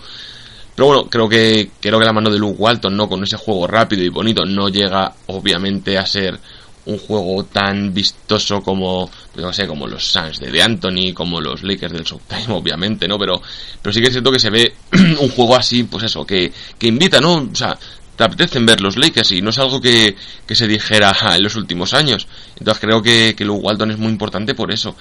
Pero 0.76 0.88
bueno, 0.88 1.06
creo 1.06 1.30
que, 1.30 1.72
creo 1.80 1.98
que 1.98 2.06
la 2.06 2.12
mano 2.12 2.30
de 2.30 2.38
Luke 2.38 2.58
Walton, 2.60 2.98
¿no? 2.98 3.08
Con 3.08 3.24
ese 3.24 3.38
juego 3.38 3.66
rápido 3.66 4.04
y 4.04 4.10
bonito, 4.10 4.44
no 4.46 4.68
llega 4.68 5.14
obviamente 5.28 5.98
a 5.98 6.06
ser 6.06 6.38
un 6.86 7.00
juego 7.00 7.46
tan 7.46 7.94
vistoso 7.94 8.62
como, 8.62 9.10
pues 9.34 9.44
no 9.44 9.54
sé, 9.54 9.66
como 9.66 9.88
los 9.88 10.04
Suns 10.06 10.40
de, 10.40 10.52
de 10.52 10.62
Anthony, 10.62 11.14
como 11.14 11.40
los 11.42 11.64
Lakers 11.64 11.94
del 11.94 12.04
Showtime, 12.04 12.48
obviamente, 12.50 13.08
¿no? 13.08 13.18
Pero, 13.18 13.42
pero 13.82 13.94
sí 13.94 14.02
que 14.02 14.08
es 14.08 14.14
cierto 14.14 14.32
que 14.32 14.40
se 14.40 14.50
ve 14.50 14.74
un 15.20 15.30
juego 15.30 15.56
así, 15.56 15.84
pues 15.84 16.04
eso, 16.04 16.26
que, 16.26 16.52
que 16.78 16.88
invita, 16.88 17.22
¿no? 17.22 17.36
O 17.36 17.56
sea, 17.56 17.78
te 18.16 18.24
apetecen 18.24 18.66
ver 18.66 18.82
los 18.82 18.98
Lakers 18.98 19.32
y 19.32 19.42
no 19.42 19.50
es 19.50 19.58
algo 19.58 19.82
que, 19.82 20.16
se 20.48 20.68
dijera 20.68 21.14
en 21.36 21.44
los 21.44 21.56
últimos 21.56 21.94
años. 21.94 22.28
Entonces 22.58 22.82
creo 22.82 23.02
que, 23.02 23.36
que 23.36 23.46
Luke 23.46 23.64
Walton 23.64 23.92
es 23.92 23.98
muy 23.98 24.10
importante 24.10 24.56
por 24.56 24.72
eso. 24.72 24.96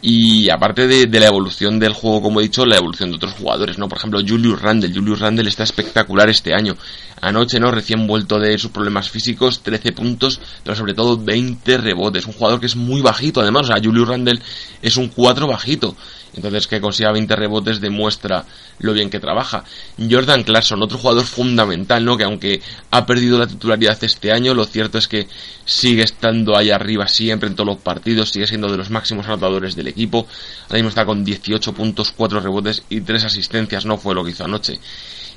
Y 0.00 0.48
aparte 0.48 0.86
de, 0.86 1.06
de, 1.06 1.20
la 1.20 1.26
evolución 1.26 1.80
del 1.80 1.92
juego, 1.92 2.22
como 2.22 2.40
he 2.40 2.44
dicho, 2.44 2.64
la 2.64 2.76
evolución 2.76 3.10
de 3.10 3.16
otros 3.16 3.32
jugadores, 3.34 3.78
¿no? 3.78 3.88
Por 3.88 3.98
ejemplo, 3.98 4.20
Julius 4.20 4.62
Randle. 4.62 4.94
Julius 4.94 5.18
Randle 5.18 5.48
está 5.48 5.64
espectacular 5.64 6.30
este 6.30 6.54
año. 6.54 6.76
Anoche, 7.20 7.60
¿no? 7.60 7.70
Recién 7.70 8.06
vuelto 8.06 8.38
de 8.38 8.58
sus 8.58 8.70
problemas 8.70 9.10
físicos, 9.10 9.62
13 9.62 9.92
puntos, 9.92 10.40
pero 10.62 10.76
sobre 10.76 10.94
todo 10.94 11.16
20 11.16 11.78
rebotes. 11.78 12.26
Un 12.26 12.32
jugador 12.32 12.60
que 12.60 12.66
es 12.66 12.76
muy 12.76 13.00
bajito, 13.00 13.40
además. 13.40 13.64
O 13.64 13.66
sea, 13.66 13.82
Julius 13.82 14.08
Randle 14.08 14.40
es 14.82 14.96
un 14.96 15.08
4 15.08 15.46
bajito. 15.46 15.96
Entonces 16.34 16.66
que 16.66 16.80
consiga 16.80 17.10
20 17.12 17.34
rebotes 17.36 17.80
demuestra 17.80 18.44
lo 18.78 18.92
bien 18.92 19.10
que 19.10 19.18
trabaja. 19.18 19.64
Jordan 19.98 20.44
Clarkson, 20.44 20.82
otro 20.82 20.98
jugador 20.98 21.24
fundamental, 21.24 22.04
¿no? 22.04 22.16
Que 22.16 22.24
aunque 22.24 22.62
ha 22.90 23.06
perdido 23.06 23.38
la 23.38 23.46
titularidad 23.46 23.98
este 24.02 24.30
año, 24.30 24.54
lo 24.54 24.64
cierto 24.64 24.98
es 24.98 25.08
que 25.08 25.26
sigue 25.64 26.02
estando 26.02 26.56
ahí 26.56 26.70
arriba 26.70 27.08
siempre 27.08 27.48
en 27.48 27.56
todos 27.56 27.66
los 27.66 27.78
partidos, 27.78 28.30
sigue 28.30 28.46
siendo 28.46 28.70
de 28.70 28.76
los 28.76 28.90
máximos 28.90 29.26
anotadores 29.26 29.74
del 29.74 29.88
equipo. 29.88 30.26
Ahora 30.64 30.76
mismo 30.76 30.90
está 30.90 31.04
con 31.04 31.24
18 31.24 31.72
puntos, 31.72 32.12
4 32.16 32.40
rebotes 32.40 32.84
y 32.88 33.00
3 33.00 33.24
asistencias, 33.24 33.84
no 33.84 33.98
fue 33.98 34.14
lo 34.14 34.22
que 34.22 34.30
hizo 34.30 34.44
anoche 34.44 34.78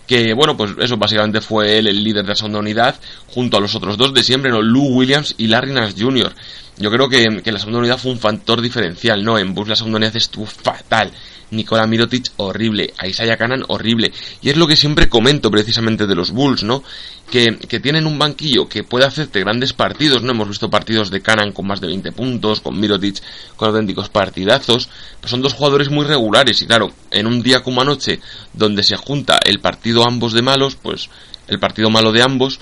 que 0.08 0.34
bueno, 0.34 0.58
pues 0.58 0.72
eso 0.80 0.98
básicamente 0.98 1.42
fue 1.42 1.78
él 1.78 1.88
el 1.88 2.04
líder 2.04 2.24
de 2.24 2.30
la 2.30 2.36
segunda 2.36 2.60
unidad, 2.60 2.96
junto 3.28 3.58
a 3.58 3.60
los 3.60 3.76
otros 3.76 3.98
dos 3.98 4.14
de 4.14 4.24
siempre, 4.24 4.52
¿no? 4.52 4.62
Lou 4.62 4.88
Williams 4.88 5.36
y 5.38 5.48
Larry 5.48 5.72
Nash 5.72 5.94
Jr. 5.98 6.34
Yo 6.82 6.90
creo 6.90 7.08
que, 7.08 7.52
la 7.52 7.60
segunda 7.60 7.80
unidad 7.80 8.00
fue 8.00 8.12
un 8.12 8.18
factor 8.18 8.60
diferencial, 8.60 9.24
¿no? 9.24 9.38
En 9.38 9.54
Bulls 9.54 9.70
la 9.70 9.76
segunda 9.76 9.98
unidad 9.98 10.16
estuvo 10.16 10.48
fatal. 10.48 11.12
Nikola 11.52 11.86
Mirotic 11.86 12.32
horrible, 12.38 12.92
Isaiah 13.08 13.38
Canan 13.38 13.64
horrible. 13.68 14.12
Y 14.42 14.50
es 14.50 14.58
lo 14.58 14.66
que 14.66 14.76
siempre 14.76 15.08
comento 15.08 15.52
precisamente 15.52 16.08
de 16.08 16.16
los 16.16 16.32
Bulls, 16.32 16.64
¿no? 16.64 16.82
Que, 17.30 17.56
que, 17.58 17.80
tienen 17.80 18.08
un 18.08 18.18
banquillo 18.18 18.68
que 18.68 18.84
puede 18.84 19.06
hacerte 19.06 19.42
grandes 19.42 19.74
partidos, 19.74 20.24
¿no? 20.24 20.32
Hemos 20.32 20.48
visto 20.48 20.72
partidos 20.72 21.12
de 21.12 21.22
Canan 21.22 21.52
con 21.52 21.68
más 21.68 21.82
de 21.82 21.88
20 21.88 22.14
puntos, 22.14 22.62
con 22.62 22.80
Mirotic 22.80 23.22
con 23.58 23.68
auténticos 23.68 24.10
partidazos. 24.10 24.90
Pues 25.20 25.30
son 25.30 25.44
dos 25.44 25.54
jugadores 25.54 25.92
muy 25.92 26.06
regulares 26.06 26.64
y 26.64 26.66
claro, 26.66 26.92
en 27.12 27.28
un 27.28 27.44
día 27.44 27.62
como 27.62 27.82
anoche, 27.82 28.20
donde 28.54 28.82
se 28.82 28.96
junta 28.96 29.38
el 29.46 29.60
partido 29.60 30.04
ambos 30.08 30.34
de 30.34 30.42
malos, 30.42 30.78
pues 30.82 31.10
el 31.48 31.60
partido 31.60 31.92
malo 31.92 32.12
de 32.12 32.24
ambos, 32.24 32.60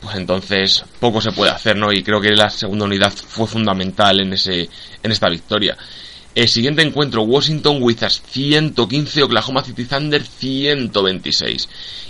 pues 0.00 0.16
entonces 0.16 0.84
poco 0.98 1.20
se 1.20 1.32
puede 1.32 1.50
hacer, 1.50 1.76
¿no? 1.76 1.92
Y 1.92 2.02
creo 2.02 2.20
que 2.20 2.30
la 2.30 2.50
segunda 2.50 2.86
unidad 2.86 3.12
fue 3.12 3.46
fundamental 3.46 4.20
en 4.20 4.32
ese 4.32 4.68
en 5.02 5.12
esta 5.12 5.28
victoria. 5.28 5.76
El 6.34 6.48
siguiente 6.48 6.82
encuentro, 6.82 7.22
Washington 7.22 7.78
Wizards 7.80 8.22
115, 8.30 9.24
Oklahoma 9.24 9.64
City 9.64 9.84
Thunder 9.84 10.22
126. 10.22 11.68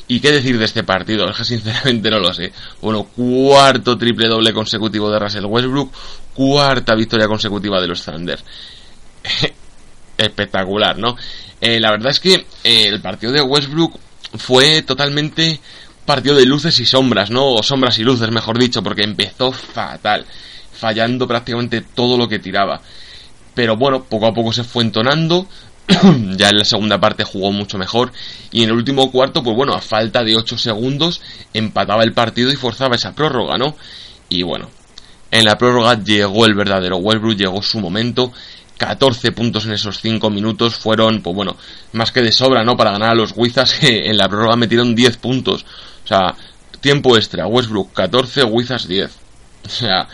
¿Y 0.09 0.21
qué 0.21 0.31
decir 0.31 0.59
de 0.59 0.67
este 0.67 0.85
partido? 0.85 1.29
Es 1.29 1.37
que 1.39 1.45
sinceramente 1.45 2.11
no 2.11 2.19
lo 2.19 2.35
sé. 2.35 2.53
Bueno, 2.83 3.05
cuarto 3.05 3.97
triple 3.97 4.29
doble 4.29 4.53
consecutivo 4.53 5.11
de 5.11 5.19
Russell 5.19 5.47
Westbrook, 5.47 5.93
cuarta 6.35 6.95
victoria 6.95 7.29
consecutiva 7.29 7.81
de 7.81 7.89
los 7.89 8.05
Thunder. 8.05 8.39
Espectacular, 10.19 10.99
¿no? 10.99 11.17
Eh, 11.61 11.81
la 11.81 11.91
verdad 11.91 12.11
es 12.11 12.21
que 12.21 12.35
eh, 12.65 12.89
el 12.89 13.01
partido 13.01 13.33
de 13.33 13.41
Westbrook 13.41 13.99
fue 14.37 14.83
totalmente 14.83 15.61
partido 16.11 16.35
de 16.35 16.45
luces 16.45 16.77
y 16.81 16.87
sombras, 16.87 17.31
¿no? 17.31 17.53
O 17.53 17.63
sombras 17.63 17.97
y 18.01 18.03
luces, 18.03 18.29
mejor 18.33 18.59
dicho, 18.59 18.83
porque 18.83 19.05
empezó 19.05 19.53
fatal, 19.53 20.27
fallando 20.73 21.29
prácticamente 21.29 21.83
todo 21.83 22.19
lo 22.19 22.27
que 22.27 22.41
tiraba. 22.41 22.81
Pero 23.55 23.77
bueno, 23.77 24.03
poco 24.03 24.27
a 24.27 24.35
poco 24.35 24.53
se 24.53 24.65
fue 24.65 24.83
entonando. 24.83 25.47
ya 26.37 26.49
en 26.49 26.59
la 26.59 26.65
segunda 26.65 26.99
parte 26.99 27.23
jugó 27.23 27.53
mucho 27.53 27.79
mejor. 27.79 28.11
Y 28.51 28.65
en 28.65 28.71
el 28.71 28.75
último 28.75 29.09
cuarto, 29.13 29.45
pues 29.45 29.55
bueno, 29.55 29.73
a 29.73 29.81
falta 29.81 30.25
de 30.25 30.35
8 30.35 30.59
segundos, 30.59 31.23
empataba 31.55 32.03
el 32.03 32.13
partido 32.13 32.51
y 32.51 32.57
forzaba 32.57 32.97
esa 32.97 33.15
prórroga, 33.15 33.57
¿no? 33.57 33.77
Y 34.29 34.43
bueno, 34.43 34.69
en 35.31 35.45
la 35.45 35.57
prórroga 35.57 36.03
llegó 36.03 36.45
el 36.45 36.55
verdadero 36.55 36.97
Westbrook, 36.97 37.37
llegó 37.37 37.63
su 37.63 37.79
momento. 37.79 38.33
14 38.79 39.31
puntos 39.31 39.65
en 39.67 39.75
esos 39.75 40.01
5 40.01 40.29
minutos 40.29 40.75
fueron, 40.75 41.23
pues 41.23 41.37
bueno, 41.37 41.57
más 41.93 42.11
que 42.11 42.21
de 42.21 42.33
sobra, 42.33 42.65
¿no? 42.65 42.77
Para 42.77 42.91
ganar 42.91 43.11
a 43.11 43.15
los 43.15 43.33
Wizards, 43.37 43.79
en 43.83 44.17
la 44.17 44.29
prórroga 44.29 44.57
metieron 44.57 44.97
10 44.97 45.19
puntos. 45.19 45.65
Sea, 46.11 46.35
tiempo 46.81 47.17
extra, 47.17 47.47
Westbrook 47.47 47.93
14, 47.93 48.43
Wizards 48.45 48.89
10. 48.89 49.11
O 49.63 49.69
sea, 49.69 50.09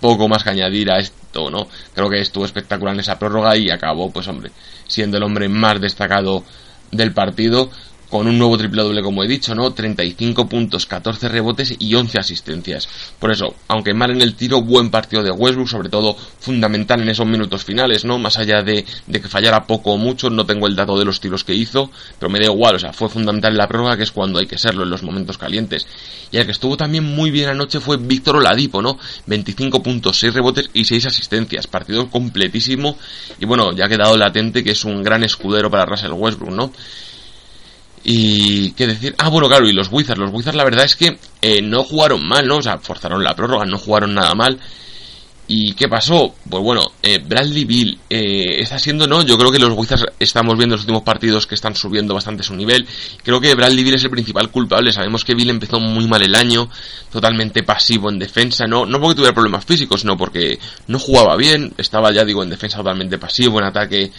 poco 0.00 0.28
más 0.28 0.44
que 0.44 0.50
añadir 0.50 0.90
a 0.90 0.98
esto, 0.98 1.50
¿no? 1.50 1.68
Creo 1.94 2.08
que 2.08 2.20
estuvo 2.20 2.44
espectacular 2.46 2.94
en 2.94 3.00
esa 3.00 3.18
prórroga 3.18 3.56
y 3.56 3.68
acabó, 3.68 4.10
pues 4.10 4.28
hombre, 4.28 4.52
siendo 4.86 5.18
el 5.18 5.24
hombre 5.24 5.48
más 5.48 5.80
destacado 5.80 6.44
del 6.92 7.12
partido 7.12 7.70
con 8.14 8.28
un 8.28 8.38
nuevo 8.38 8.56
triple 8.56 8.80
doble 8.80 9.02
como 9.02 9.24
he 9.24 9.26
dicho, 9.26 9.56
¿no? 9.56 9.72
35 9.72 10.48
puntos, 10.48 10.86
14 10.86 11.28
rebotes 11.28 11.74
y 11.80 11.96
11 11.96 12.20
asistencias. 12.20 12.88
Por 13.18 13.32
eso, 13.32 13.56
aunque 13.66 13.92
mal 13.92 14.12
en 14.12 14.22
el 14.22 14.36
tiro, 14.36 14.62
buen 14.62 14.88
partido 14.88 15.20
de 15.24 15.32
Westbrook, 15.32 15.66
sobre 15.66 15.88
todo 15.88 16.16
fundamental 16.38 17.00
en 17.02 17.08
esos 17.08 17.26
minutos 17.26 17.64
finales, 17.64 18.04
¿no? 18.04 18.20
Más 18.20 18.38
allá 18.38 18.62
de, 18.62 18.84
de 19.08 19.20
que 19.20 19.26
fallara 19.26 19.66
poco 19.66 19.94
o 19.94 19.98
mucho, 19.98 20.30
no 20.30 20.46
tengo 20.46 20.68
el 20.68 20.76
dato 20.76 20.96
de 20.96 21.04
los 21.04 21.18
tiros 21.18 21.42
que 21.42 21.56
hizo, 21.56 21.90
pero 22.20 22.30
me 22.30 22.38
da 22.38 22.44
igual, 22.44 22.76
o 22.76 22.78
sea, 22.78 22.92
fue 22.92 23.08
fundamental 23.08 23.50
en 23.50 23.58
la 23.58 23.66
prórroga, 23.66 23.96
que 23.96 24.04
es 24.04 24.12
cuando 24.12 24.38
hay 24.38 24.46
que 24.46 24.58
serlo, 24.58 24.84
en 24.84 24.90
los 24.90 25.02
momentos 25.02 25.36
calientes. 25.36 25.84
Y 26.30 26.36
el 26.36 26.46
que 26.46 26.52
estuvo 26.52 26.76
también 26.76 27.02
muy 27.02 27.32
bien 27.32 27.48
anoche 27.48 27.80
fue 27.80 27.96
Víctor 27.96 28.36
Oladipo, 28.36 28.80
¿no? 28.80 28.96
25 29.26 29.82
puntos, 29.82 30.20
6 30.20 30.34
rebotes 30.34 30.70
y 30.72 30.84
6 30.84 31.06
asistencias, 31.06 31.66
partido 31.66 32.08
completísimo, 32.08 32.96
y 33.40 33.44
bueno, 33.44 33.72
ya 33.72 33.86
ha 33.86 33.88
quedado 33.88 34.16
latente 34.16 34.62
que 34.62 34.70
es 34.70 34.84
un 34.84 35.02
gran 35.02 35.24
escudero 35.24 35.68
para 35.68 35.84
Russell 35.84 36.12
Westbrook, 36.12 36.52
¿no? 36.52 36.70
Y 38.04 38.72
qué 38.72 38.86
decir, 38.86 39.14
ah 39.16 39.30
bueno 39.30 39.48
claro, 39.48 39.66
y 39.66 39.72
los 39.72 39.88
Wizards, 39.90 40.20
los 40.20 40.30
Wizards 40.30 40.56
la 40.56 40.64
verdad 40.64 40.84
es 40.84 40.94
que 40.94 41.16
eh, 41.40 41.62
no 41.62 41.84
jugaron 41.84 42.26
mal, 42.26 42.46
¿no? 42.46 42.58
O 42.58 42.62
sea, 42.62 42.78
forzaron 42.78 43.24
la 43.24 43.34
prórroga, 43.34 43.64
no 43.64 43.78
jugaron 43.78 44.14
nada 44.14 44.34
mal. 44.34 44.60
¿Y 45.46 45.74
qué 45.74 45.88
pasó? 45.88 46.34
Pues 46.48 46.62
bueno, 46.62 46.92
eh, 47.02 47.18
Bradley 47.18 47.66
Bill 47.66 47.98
eh, 48.08 48.60
está 48.60 48.78
siendo, 48.78 49.06
¿no? 49.06 49.22
Yo 49.22 49.36
creo 49.36 49.52
que 49.52 49.58
los 49.58 49.76
Wizards 49.76 50.06
estamos 50.18 50.56
viendo 50.56 50.74
los 50.74 50.82
últimos 50.82 51.02
partidos 51.02 51.46
que 51.46 51.54
están 51.54 51.74
subiendo 51.74 52.14
bastante 52.14 52.42
su 52.42 52.54
nivel. 52.54 52.86
Creo 53.22 53.40
que 53.40 53.54
Bradley 53.54 53.84
Bill 53.84 53.94
es 53.94 54.04
el 54.04 54.10
principal 54.10 54.50
culpable. 54.50 54.90
Sabemos 54.92 55.22
que 55.22 55.34
Bill 55.34 55.50
empezó 55.50 55.80
muy 55.80 56.06
mal 56.06 56.22
el 56.22 56.34
año, 56.34 56.70
totalmente 57.12 57.62
pasivo 57.62 58.08
en 58.08 58.18
defensa, 58.18 58.66
¿no? 58.66 58.86
No 58.86 58.98
porque 58.98 59.16
tuviera 59.16 59.34
problemas 59.34 59.66
físicos, 59.66 60.00
sino 60.00 60.16
porque 60.16 60.58
no 60.86 60.98
jugaba 60.98 61.36
bien. 61.36 61.74
Estaba, 61.76 62.10
ya 62.10 62.24
digo, 62.24 62.42
en 62.42 62.48
defensa 62.48 62.78
totalmente 62.78 63.18
pasivo, 63.18 63.58
en 63.58 63.66
ataque 63.66 64.12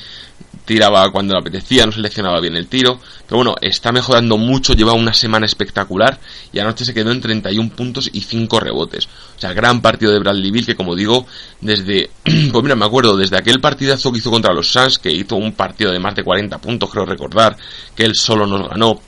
tiraba 0.66 1.10
cuando 1.12 1.34
le 1.34 1.40
apetecía, 1.40 1.86
no 1.86 1.92
seleccionaba 1.92 2.40
bien 2.42 2.56
el 2.56 2.68
tiro. 2.68 3.00
Pero 3.26 3.38
bueno, 3.38 3.56
está 3.62 3.92
mejorando 3.92 4.38
mucho, 4.38 4.74
lleva 4.74 4.94
una 4.94 5.14
semana 5.14 5.46
espectacular 5.46 6.20
y 6.52 6.60
anoche 6.60 6.86
se 6.86 6.94
quedó 6.94 7.12
en 7.12 7.22
31 7.22 7.70
puntos 7.70 8.10
y 8.12 8.22
5 8.22 8.60
rebotes. 8.60 9.08
O 9.38 9.40
sea, 9.40 9.54
gran 9.54 9.82
partido 9.82 10.12
de 10.12 10.20
Bradley 10.20 10.52
Bill 10.52 10.66
que 10.66 10.76
como 10.76 10.96
digo, 10.96 11.26
desde, 11.62 12.10
pues 12.24 12.64
mira, 12.64 12.76
me 12.76 12.86
acuerdo, 12.86 13.16
desde 13.16 13.38
aquel 13.38 13.62
partidazo 13.62 14.12
que 14.12 14.18
hizo 14.20 14.32
contra 14.32 14.54
los 14.54 14.72
Suns, 14.72 15.00
que 15.00 15.12
hizo 15.12 15.36
un 15.36 15.54
partido 15.54 15.92
de 15.92 16.00
más 16.00 16.16
de 16.16 16.24
40 16.24 16.58
puntos, 16.60 16.90
creo 16.90 17.06
recordar, 17.06 17.56
que 17.96 18.04
él 18.04 18.16
solo 18.16 18.46
nos 18.46 18.68
ganó. 18.68 19.00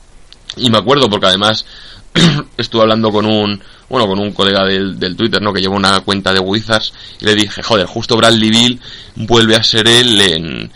Y 0.55 0.69
me 0.69 0.77
acuerdo 0.77 1.09
porque 1.09 1.27
además 1.27 1.65
estuve 2.57 2.81
hablando 2.81 3.11
con 3.11 3.25
un, 3.25 3.61
bueno, 3.89 4.07
con 4.07 4.19
un 4.19 4.31
colega 4.31 4.65
del, 4.65 4.99
del, 4.99 5.15
Twitter, 5.15 5.41
¿no? 5.41 5.53
Que 5.53 5.61
lleva 5.61 5.75
una 5.75 5.99
cuenta 6.01 6.33
de 6.33 6.39
Wizards 6.39 6.93
y 7.21 7.25
le 7.25 7.35
dije, 7.35 7.63
joder, 7.63 7.85
justo 7.85 8.17
Bradley 8.17 8.49
Bill 8.49 8.79
vuelve 9.15 9.55
a 9.55 9.63
ser 9.63 9.87
él 9.87 10.19
en, 10.21 10.71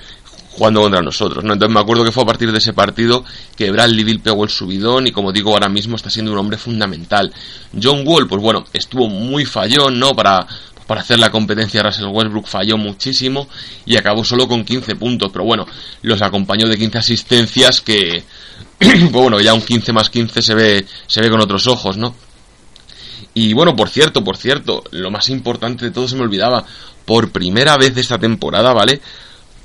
jugando 0.51 0.81
contra 0.81 1.01
nosotros, 1.01 1.43
¿no? 1.43 1.53
Entonces 1.53 1.73
me 1.73 1.79
acuerdo 1.79 2.03
que 2.03 2.11
fue 2.11 2.23
a 2.23 2.25
partir 2.25 2.51
de 2.51 2.57
ese 2.57 2.73
partido 2.73 3.23
que 3.55 3.71
Bradley 3.71 4.03
Bill 4.03 4.19
pegó 4.19 4.43
el 4.43 4.49
subidón 4.49 5.07
y 5.07 5.11
como 5.11 5.31
digo 5.31 5.53
ahora 5.53 5.69
mismo 5.69 5.95
está 5.95 6.09
siendo 6.09 6.31
un 6.31 6.37
hombre 6.37 6.57
fundamental. 6.57 7.33
John 7.81 8.03
Wall, 8.05 8.27
pues 8.27 8.41
bueno, 8.41 8.65
estuvo 8.73 9.07
muy 9.07 9.45
fallón, 9.45 9.97
¿no? 9.97 10.13
Para, 10.13 10.45
para 10.87 11.01
hacer 11.01 11.19
la 11.19 11.31
competencia 11.31 11.81
Russell 11.81 12.07
Westbrook 12.07 12.47
falló 12.47 12.77
muchísimo 12.77 13.47
y 13.85 13.95
acabó 13.95 14.25
solo 14.25 14.47
con 14.47 14.65
15 14.65 14.95
puntos, 14.95 15.29
pero 15.31 15.45
bueno, 15.45 15.65
los 16.01 16.21
acompañó 16.21 16.67
de 16.67 16.77
15 16.77 16.97
asistencias 16.97 17.79
que, 17.79 18.23
pues 18.77 19.11
bueno, 19.11 19.39
ya 19.39 19.53
un 19.53 19.61
15 19.61 19.93
más 19.93 20.09
15 20.09 20.41
se 20.41 20.53
ve, 20.53 20.85
se 21.07 21.21
ve 21.21 21.29
con 21.29 21.39
otros 21.39 21.65
ojos, 21.67 21.95
¿no? 21.95 22.13
Y 23.33 23.53
bueno, 23.53 23.75
por 23.75 23.87
cierto, 23.87 24.23
por 24.23 24.35
cierto, 24.35 24.83
lo 24.91 25.09
más 25.09 25.29
importante 25.29 25.85
de 25.85 25.91
todo 25.91 26.09
se 26.09 26.17
me 26.17 26.23
olvidaba, 26.23 26.65
por 27.05 27.31
primera 27.31 27.77
vez 27.77 27.95
de 27.95 28.01
esta 28.01 28.17
temporada, 28.17 28.73
¿vale? 28.73 29.01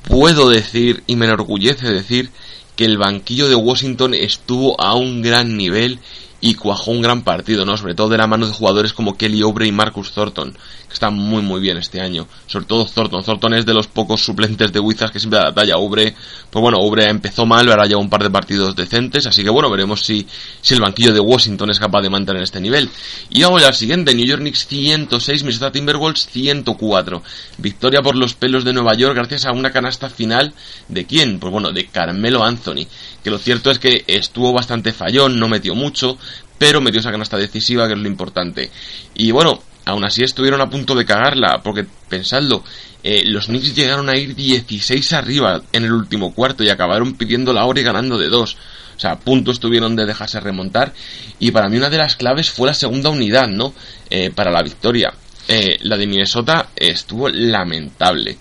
Puedo 0.09 0.49
decir 0.49 1.03
y 1.07 1.17
me 1.17 1.27
enorgullece 1.27 1.91
decir 1.91 2.31
que 2.77 2.85
el 2.85 2.99
banquillo 2.99 3.49
de 3.49 3.55
Washington 3.55 4.15
estuvo 4.15 4.81
a 4.81 4.95
un 4.95 5.23
gran 5.23 5.57
nivel 5.57 5.99
y 6.41 6.55
cuajó 6.55 6.91
un 6.91 7.01
gran 7.01 7.23
partido, 7.23 7.65
¿no? 7.65 7.77
Sobre 7.77 7.95
todo 7.95 8.09
de 8.09 8.19
la 8.19 8.27
mano 8.27 8.47
de 8.47 8.53
jugadores 8.53 8.93
como 8.93 9.17
Kelly 9.17 9.43
Oubre 9.43 9.67
y 9.67 9.73
Marcus 9.73 10.13
Thornton, 10.13 10.53
que 10.53 10.93
están 10.93 11.15
muy 11.15 11.43
muy 11.43 11.61
bien 11.61 11.79
este 11.79 12.01
año. 12.01 12.29
Sobre 12.47 12.67
todo 12.67 12.85
Thornton. 12.85 13.25
Thornton 13.25 13.55
es 13.55 13.67
de 13.67 13.75
los 13.75 13.87
pocos 13.87 14.25
suplentes 14.25 14.73
de 14.73 14.81
Wizards 14.81 15.13
que 15.13 15.19
siempre 15.19 15.39
da 15.39 15.47
la 15.47 15.55
talla. 15.55 15.77
Oubre, 15.77 16.15
pues 16.51 16.61
bueno, 16.61 16.79
Oubre 16.79 17.09
empezó 17.09 17.47
mal, 17.47 17.69
ahora 17.71 17.87
ya 17.87 17.97
un 17.97 18.11
par 18.11 18.23
de 18.23 18.31
partidos 18.31 18.77
decentes, 18.77 19.27
así 19.27 19.43
que 19.43 19.51
bueno, 19.51 19.71
veremos 19.71 20.05
si, 20.05 20.27
si 20.61 20.75
el 20.75 20.81
banquillo 20.81 21.13
de 21.13 21.21
Washington 21.21 21.71
es 21.71 21.81
capaz 21.81 22.03
de 22.03 22.11
mantener 22.11 22.43
este 22.43 22.61
nivel. 22.61 22.91
Y 23.31 23.43
vamos 23.43 23.65
al 23.65 23.75
siguiente, 23.75 24.15
New 24.15 24.27
York 24.27 24.41
Knicks 24.41 24.67
106, 24.67 25.43
Minnesota 25.43 25.73
Timberwolves 25.73 26.27
104. 26.27 27.23
Victoria 27.59 28.03
por 28.03 28.17
los 28.17 28.35
pelos 28.35 28.65
de 28.65 28.73
Nueva 28.73 28.95
York 28.95 29.15
gracias 29.15 29.47
a 29.47 29.53
una 29.53 29.71
canasta 29.71 30.11
final 30.11 30.53
de 30.89 31.07
quién? 31.07 31.39
Pues 31.39 31.53
bueno, 31.53 31.73
de 31.73 31.87
Carmelo 31.87 32.45
Anthony, 32.45 32.87
que 33.25 33.31
lo 33.31 33.39
cierto 33.39 33.71
es 33.71 33.79
que 33.79 34.05
estuvo 34.07 34.53
bastante 34.53 34.93
fallón, 34.93 35.39
no 35.39 35.49
metió 35.49 35.75
mucho, 35.75 36.19
pero 36.59 36.81
metió 36.81 37.01
esa 37.01 37.11
canasta 37.11 37.37
decisiva, 37.37 37.87
que 37.87 37.95
es 37.95 37.99
lo 37.99 38.09
importante. 38.09 38.71
Y 39.15 39.31
bueno, 39.31 39.61
aún 39.85 40.05
así 40.05 40.23
estuvieron 40.23 40.61
a 40.61 40.71
punto 40.71 40.95
de 40.95 41.05
cagarla, 41.05 41.61
porque 41.63 41.87
pensadlo, 42.09 42.63
eh, 43.03 43.23
los 43.27 43.47
Knicks 43.47 43.75
llegaron 43.75 44.09
a 44.09 44.17
ir 44.17 44.35
16 44.35 45.13
arriba 45.13 45.63
en 45.73 45.85
el 45.85 45.93
último 45.93 46.35
cuarto 46.35 46.65
y 46.65 46.71
acabaron 46.71 47.15
pidiendo 47.15 47.53
la 47.53 47.65
hora 47.65 47.81
y 47.81 47.85
ganando 47.85 48.19
de 48.19 48.29
dos. 48.29 48.57
O 48.97 48.99
sea, 48.99 49.13
a 49.13 49.19
punto 49.19 49.51
estuvieron 49.51 49.95
de 49.95 50.07
dejarse 50.07 50.41
remontar. 50.41 50.93
Y 51.39 51.51
para 51.51 51.69
mí 51.69 51.77
una 51.77 51.91
de 51.91 51.99
las 51.99 52.17
claves 52.17 52.51
fue 52.51 52.69
la 52.69 52.75
segunda 52.75 53.11
unidad, 53.11 53.47
¿no? 53.47 53.75
Eh, 54.09 54.31
para 54.31 54.51
la 54.51 54.63
victoria. 54.63 55.13
Eh, 55.49 55.79
la 55.83 55.97
de 55.97 56.07
Minnesota 56.07 56.71
estuvo 56.75 57.29
lamentable. 57.29 58.39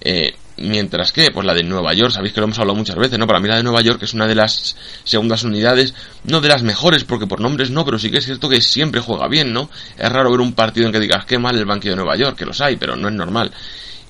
Eh, 0.00 0.34
Mientras 0.58 1.12
que, 1.12 1.30
pues 1.30 1.46
la 1.46 1.54
de 1.54 1.62
Nueva 1.62 1.94
York, 1.94 2.12
sabéis 2.12 2.34
que 2.34 2.40
lo 2.40 2.44
hemos 2.44 2.58
hablado 2.58 2.76
muchas 2.76 2.96
veces, 2.96 3.18
¿no? 3.18 3.26
Para 3.26 3.40
mí 3.40 3.48
la 3.48 3.56
de 3.56 3.62
Nueva 3.62 3.80
York 3.80 4.02
es 4.02 4.12
una 4.12 4.26
de 4.26 4.34
las 4.34 4.76
segundas 5.02 5.44
unidades, 5.44 5.94
no 6.24 6.40
de 6.40 6.48
las 6.48 6.62
mejores, 6.62 7.04
porque 7.04 7.26
por 7.26 7.40
nombres 7.40 7.70
no, 7.70 7.84
pero 7.84 7.98
sí 7.98 8.10
que 8.10 8.18
es 8.18 8.26
cierto 8.26 8.48
que 8.48 8.60
siempre 8.60 9.00
juega 9.00 9.28
bien, 9.28 9.52
¿no? 9.52 9.70
Es 9.96 10.12
raro 10.12 10.30
ver 10.30 10.40
un 10.40 10.52
partido 10.52 10.86
en 10.86 10.92
que 10.92 11.00
digas, 11.00 11.24
qué 11.24 11.38
mal 11.38 11.56
el 11.56 11.64
banquillo 11.64 11.92
de 11.92 12.02
Nueva 12.02 12.16
York, 12.16 12.36
que 12.36 12.44
los 12.44 12.60
hay, 12.60 12.76
pero 12.76 12.96
no 12.96 13.08
es 13.08 13.14
normal. 13.14 13.50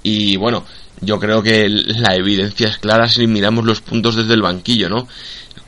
Y 0.03 0.37
bueno, 0.37 0.65
yo 1.01 1.21
creo 1.21 1.43
que 1.43 1.69
la 1.69 2.17
evidencia 2.17 2.69
es 2.69 2.79
clara 2.79 3.09
si 3.09 3.27
miramos 3.27 3.65
los 3.65 3.81
puntos 3.81 4.17
desde 4.17 4.35
el 4.35 4.43
banquillo, 4.43 4.89
¿no? 4.89 5.07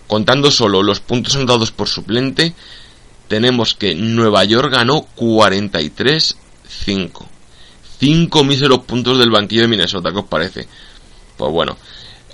Contando 0.07 0.51
solo 0.51 0.83
los 0.83 1.01
puntos 1.01 1.37
anotados 1.37 1.71
por 1.71 1.89
suplente, 1.89 2.55
tenemos 3.29 3.75
que 3.75 3.95
Nueva 3.95 4.45
York 4.45 4.73
ganó 4.73 5.07
43-5. 5.17 7.34
5 7.99 8.45
míseros 8.45 8.81
puntos 8.81 9.19
del 9.19 9.31
banquillo 9.31 9.63
de 9.63 9.69
Minnesota, 9.69 10.11
¿qué 10.11 10.19
os 10.19 10.27
parece? 10.27 10.67
Pues 11.37 11.53
bueno. 11.53 11.77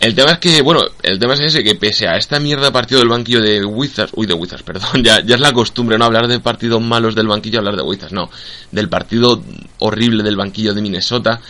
El 0.00 0.14
tema 0.14 0.32
es 0.32 0.38
que, 0.38 0.62
bueno, 0.62 0.80
el 1.02 1.18
tema 1.18 1.34
es 1.34 1.40
ese, 1.40 1.62
que 1.62 1.74
pese 1.74 2.08
a 2.08 2.16
esta 2.16 2.40
mierda 2.40 2.72
partido 2.72 3.00
del 3.00 3.10
banquillo 3.10 3.42
de 3.42 3.62
Wizards, 3.62 4.12
uy, 4.16 4.26
de 4.26 4.32
Wizards, 4.32 4.62
perdón, 4.64 5.04
ya, 5.04 5.16
es 5.18 5.40
la 5.40 5.52
costumbre, 5.52 5.98
¿no? 5.98 6.06
Hablar 6.06 6.26
de 6.26 6.40
partidos 6.40 6.80
malos 6.80 7.14
del 7.14 7.28
banquillo, 7.28 7.58
hablar 7.58 7.76
de 7.76 7.82
Wizards, 7.82 8.12
no. 8.12 8.30
Del 8.72 8.88
partido 8.88 9.42
horrible 9.78 10.22
del 10.22 10.36
banquillo 10.36 10.72
de 10.72 10.80
Minnesota. 10.80 11.42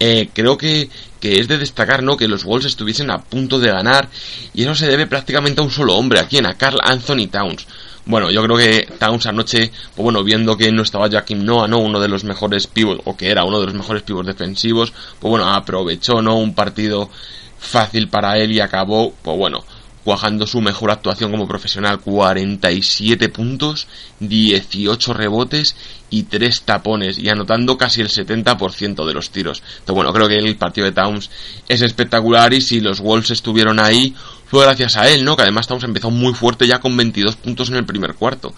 Eh, 0.00 0.28
creo 0.34 0.58
que, 0.58 0.90
que 1.20 1.38
es 1.38 1.46
de 1.46 1.56
destacar, 1.56 2.02
¿no? 2.02 2.16
Que 2.16 2.26
los 2.26 2.42
Wolves 2.42 2.66
estuviesen 2.66 3.12
a 3.12 3.22
punto 3.22 3.60
de 3.60 3.70
ganar. 3.70 4.08
Y 4.54 4.64
eso 4.64 4.74
se 4.74 4.88
debe 4.88 5.06
prácticamente 5.06 5.60
a 5.60 5.64
un 5.64 5.70
solo 5.70 5.94
hombre, 5.94 6.18
¿a 6.18 6.26
quién? 6.26 6.46
A 6.46 6.54
Carl 6.54 6.80
Anthony 6.82 7.28
Towns. 7.30 7.64
Bueno, 8.06 8.30
yo 8.30 8.42
creo 8.42 8.56
que 8.58 8.86
Towns 8.98 9.26
anoche, 9.26 9.70
pues 9.94 10.04
bueno, 10.04 10.22
viendo 10.22 10.58
que 10.58 10.70
no 10.70 10.82
estaba 10.82 11.08
Joaquim 11.10 11.42
Noah, 11.42 11.68
¿no? 11.68 11.78
Uno 11.78 12.00
de 12.00 12.08
los 12.08 12.24
mejores 12.24 12.66
pivots, 12.66 13.00
o 13.06 13.16
que 13.16 13.30
era 13.30 13.44
uno 13.44 13.60
de 13.60 13.66
los 13.66 13.74
mejores 13.74 14.02
pivots 14.02 14.26
defensivos, 14.26 14.92
pues 15.18 15.30
bueno, 15.30 15.48
aprovechó, 15.48 16.20
¿no? 16.20 16.36
Un 16.36 16.54
partido 16.54 17.08
fácil 17.58 18.08
para 18.08 18.36
él 18.38 18.52
y 18.52 18.60
acabó, 18.60 19.14
pues 19.22 19.38
bueno, 19.38 19.64
cuajando 20.04 20.46
su 20.46 20.60
mejor 20.60 20.90
actuación 20.90 21.30
como 21.30 21.48
profesional, 21.48 21.98
47 22.00 23.30
puntos, 23.30 23.86
18 24.20 25.14
rebotes 25.14 25.74
y 26.10 26.24
3 26.24 26.62
tapones, 26.62 27.18
y 27.18 27.30
anotando 27.30 27.78
casi 27.78 28.02
el 28.02 28.10
70% 28.10 29.06
de 29.06 29.14
los 29.14 29.30
tiros. 29.30 29.62
Entonces, 29.78 29.94
bueno, 29.94 30.12
creo 30.12 30.28
que 30.28 30.36
el 30.36 30.56
partido 30.56 30.84
de 30.84 30.92
Towns 30.92 31.30
es 31.68 31.80
espectacular 31.80 32.52
y 32.52 32.60
si 32.60 32.80
los 32.80 33.00
Wolves 33.00 33.30
estuvieron 33.30 33.80
ahí, 33.80 34.14
gracias 34.60 34.96
a 34.96 35.08
él, 35.08 35.24
¿no? 35.24 35.36
Que 35.36 35.42
además 35.42 35.66
Towns 35.66 35.84
empezó 35.84 36.10
muy 36.10 36.34
fuerte 36.34 36.66
ya 36.66 36.80
con 36.80 36.96
22 36.96 37.36
puntos 37.36 37.68
en 37.68 37.76
el 37.76 37.84
primer 37.84 38.14
cuarto 38.14 38.54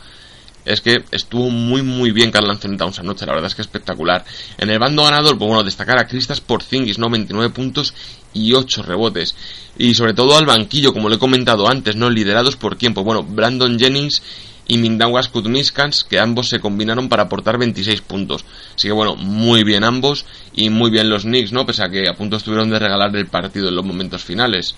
es 0.67 0.81
que 0.81 1.05
estuvo 1.13 1.49
muy 1.49 1.83
muy 1.83 2.11
bien 2.11 2.31
Carl 2.31 2.51
Anthony 2.51 2.77
Towns 2.77 2.99
anoche, 2.99 3.25
la 3.25 3.33
verdad 3.33 3.47
es 3.47 3.55
que 3.55 3.63
espectacular. 3.63 4.25
En 4.59 4.69
el 4.69 4.79
bando 4.79 5.05
ganador, 5.05 5.39
pues 5.39 5.49
bueno, 5.49 5.63
destacar 5.63 5.99
a 5.99 6.07
Cristas 6.07 6.41
Porzingis, 6.41 6.99
¿no? 6.99 7.09
29 7.09 7.51
puntos 7.51 7.95
y 8.35 8.53
8 8.53 8.83
rebotes. 8.83 9.35
Y 9.79 9.95
sobre 9.95 10.13
todo 10.13 10.37
al 10.37 10.45
banquillo, 10.45 10.93
como 10.93 11.09
le 11.09 11.17
he 11.17 11.21
comentado 11.21 11.69
antes, 11.69 11.95
¿no? 11.95 12.11
Liderados 12.11 12.57
por 12.57 12.77
quién, 12.77 12.95
pues 12.95 13.07
bueno, 13.07 13.23
Brandon 13.23 13.79
Jennings 13.79 14.23
y 14.67 14.79
Mindawas 14.79 15.29
Kutmiskans, 15.29 16.03
que 16.03 16.19
ambos 16.19 16.49
se 16.49 16.59
combinaron 16.59 17.09
para 17.09 17.25
aportar 17.25 17.59
26 17.59 18.01
puntos. 18.01 18.45
Así 18.75 18.89
que 18.89 18.93
bueno, 18.93 19.15
muy 19.15 19.63
bien 19.63 19.85
ambos 19.85 20.27
y 20.53 20.71
muy 20.71 20.91
bien 20.91 21.09
los 21.09 21.23
Knicks, 21.23 21.53
¿no? 21.53 21.65
Pese 21.65 21.85
a 21.85 21.89
que 21.89 22.09
a 22.09 22.15
punto 22.15 22.37
estuvieron 22.37 22.69
de 22.71 22.81
regalar 22.81 23.15
el 23.15 23.29
partido 23.29 23.69
en 23.69 23.77
los 23.77 23.85
momentos 23.85 24.25
finales. 24.25 24.75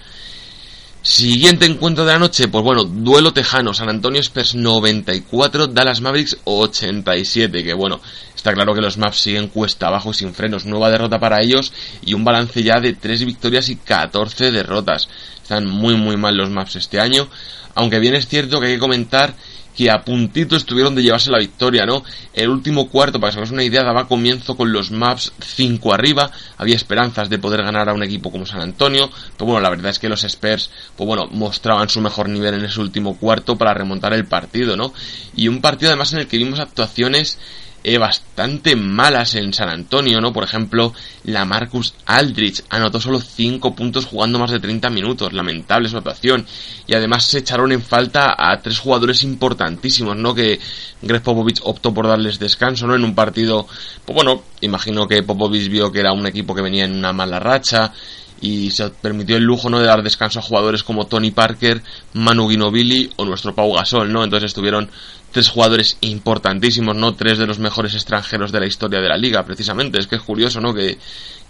Siguiente 1.00 1.64
encuentro 1.64 2.04
de 2.04 2.12
la 2.12 2.18
noche, 2.18 2.48
pues 2.48 2.64
bueno, 2.64 2.82
duelo 2.82 3.32
tejano, 3.32 3.72
San 3.72 3.88
Antonio 3.88 4.20
Spurs 4.20 4.56
94, 4.56 5.68
Dallas 5.68 6.00
Mavericks 6.00 6.38
87, 6.42 7.62
que 7.62 7.72
bueno, 7.72 8.00
está 8.34 8.52
claro 8.52 8.74
que 8.74 8.80
los 8.80 8.98
Maps 8.98 9.20
siguen 9.20 9.46
cuesta 9.46 9.86
abajo 9.86 10.12
sin 10.12 10.34
frenos, 10.34 10.66
nueva 10.66 10.90
derrota 10.90 11.20
para 11.20 11.40
ellos 11.40 11.72
y 12.04 12.14
un 12.14 12.24
balance 12.24 12.62
ya 12.64 12.80
de 12.80 12.94
3 12.94 13.24
victorias 13.24 13.68
y 13.68 13.76
14 13.76 14.50
derrotas. 14.50 15.08
Están 15.40 15.66
muy 15.66 15.94
muy 15.94 16.16
mal 16.16 16.36
los 16.36 16.50
Maps 16.50 16.76
este 16.76 16.98
año, 16.98 17.28
aunque 17.76 18.00
bien 18.00 18.16
es 18.16 18.26
cierto 18.26 18.60
que 18.60 18.66
hay 18.66 18.74
que 18.74 18.80
comentar 18.80 19.34
que 19.78 19.92
a 19.92 20.00
puntito 20.02 20.56
estuvieron 20.56 20.96
de 20.96 21.04
llevarse 21.04 21.30
la 21.30 21.38
victoria, 21.38 21.86
¿no? 21.86 22.02
El 22.34 22.48
último 22.48 22.88
cuarto, 22.88 23.20
para 23.20 23.32
que 23.32 23.40
os 23.40 23.52
una 23.52 23.62
idea, 23.62 23.84
daba 23.84 24.08
comienzo 24.08 24.56
con 24.56 24.72
los 24.72 24.90
maps 24.90 25.32
5 25.38 25.94
arriba, 25.94 26.32
había 26.56 26.74
esperanzas 26.74 27.30
de 27.30 27.38
poder 27.38 27.62
ganar 27.62 27.88
a 27.88 27.94
un 27.94 28.02
equipo 28.02 28.32
como 28.32 28.44
San 28.44 28.60
Antonio, 28.60 29.08
pero 29.36 29.46
bueno, 29.46 29.60
la 29.60 29.70
verdad 29.70 29.90
es 29.90 30.00
que 30.00 30.08
los 30.08 30.24
Spurs, 30.24 30.68
pues 30.96 31.06
bueno, 31.06 31.28
mostraban 31.30 31.88
su 31.88 32.00
mejor 32.00 32.28
nivel 32.28 32.54
en 32.54 32.64
ese 32.64 32.80
último 32.80 33.16
cuarto 33.18 33.54
para 33.54 33.72
remontar 33.72 34.12
el 34.14 34.26
partido, 34.26 34.76
¿no? 34.76 34.92
Y 35.36 35.46
un 35.46 35.60
partido 35.60 35.92
además 35.92 36.12
en 36.12 36.18
el 36.18 36.26
que 36.26 36.38
vimos 36.38 36.58
actuaciones 36.58 37.38
eh, 37.84 37.98
bastante 37.98 38.76
malas 38.76 39.34
en 39.34 39.52
San 39.52 39.68
Antonio, 39.68 40.20
¿no? 40.20 40.32
Por 40.32 40.44
ejemplo, 40.44 40.92
la 41.24 41.44
Marcus 41.44 41.94
Aldrich 42.06 42.64
anotó 42.70 43.00
solo 43.00 43.20
5 43.20 43.74
puntos 43.74 44.06
jugando 44.06 44.38
más 44.38 44.50
de 44.50 44.60
30 44.60 44.90
minutos, 44.90 45.32
lamentable 45.32 45.88
su 45.88 45.96
actuación. 45.96 46.46
Y 46.86 46.94
además 46.94 47.24
se 47.24 47.38
echaron 47.38 47.72
en 47.72 47.82
falta 47.82 48.34
a 48.36 48.60
tres 48.60 48.78
jugadores 48.78 49.22
importantísimos, 49.22 50.16
¿no? 50.16 50.34
Que 50.34 50.58
Greg 51.02 51.22
Popovich 51.22 51.60
optó 51.62 51.94
por 51.94 52.06
darles 52.06 52.38
descanso, 52.38 52.86
¿no? 52.86 52.94
En 52.94 53.04
un 53.04 53.14
partido, 53.14 53.66
pues 54.04 54.14
bueno, 54.14 54.42
imagino 54.60 55.06
que 55.06 55.22
Popovich 55.22 55.68
vio 55.68 55.92
que 55.92 56.00
era 56.00 56.12
un 56.12 56.26
equipo 56.26 56.54
que 56.54 56.62
venía 56.62 56.84
en 56.84 56.96
una 56.96 57.12
mala 57.12 57.38
racha 57.38 57.92
y 58.40 58.70
se 58.70 58.88
permitió 58.90 59.36
el 59.36 59.44
lujo 59.44 59.68
no 59.70 59.80
de 59.80 59.86
dar 59.86 60.02
descanso 60.02 60.38
a 60.38 60.42
jugadores 60.42 60.82
como 60.82 61.06
Tony 61.06 61.30
Parker, 61.30 61.82
Manu 62.14 62.48
Ginobili 62.48 63.10
o 63.16 63.24
nuestro 63.24 63.54
Pau 63.54 63.72
Gasol, 63.72 64.12
¿no? 64.12 64.24
Entonces 64.24 64.48
estuvieron 64.48 64.90
tres 65.32 65.48
jugadores 65.48 65.98
importantísimos, 66.00 66.96
¿no? 66.96 67.14
Tres 67.14 67.38
de 67.38 67.46
los 67.46 67.58
mejores 67.58 67.94
extranjeros 67.94 68.52
de 68.52 68.60
la 68.60 68.66
historia 68.66 69.00
de 69.00 69.08
la 69.08 69.16
liga, 69.16 69.44
precisamente. 69.44 69.98
Es 69.98 70.06
que 70.06 70.16
es 70.16 70.22
curioso, 70.22 70.60
¿no? 70.60 70.72
Que, 70.72 70.98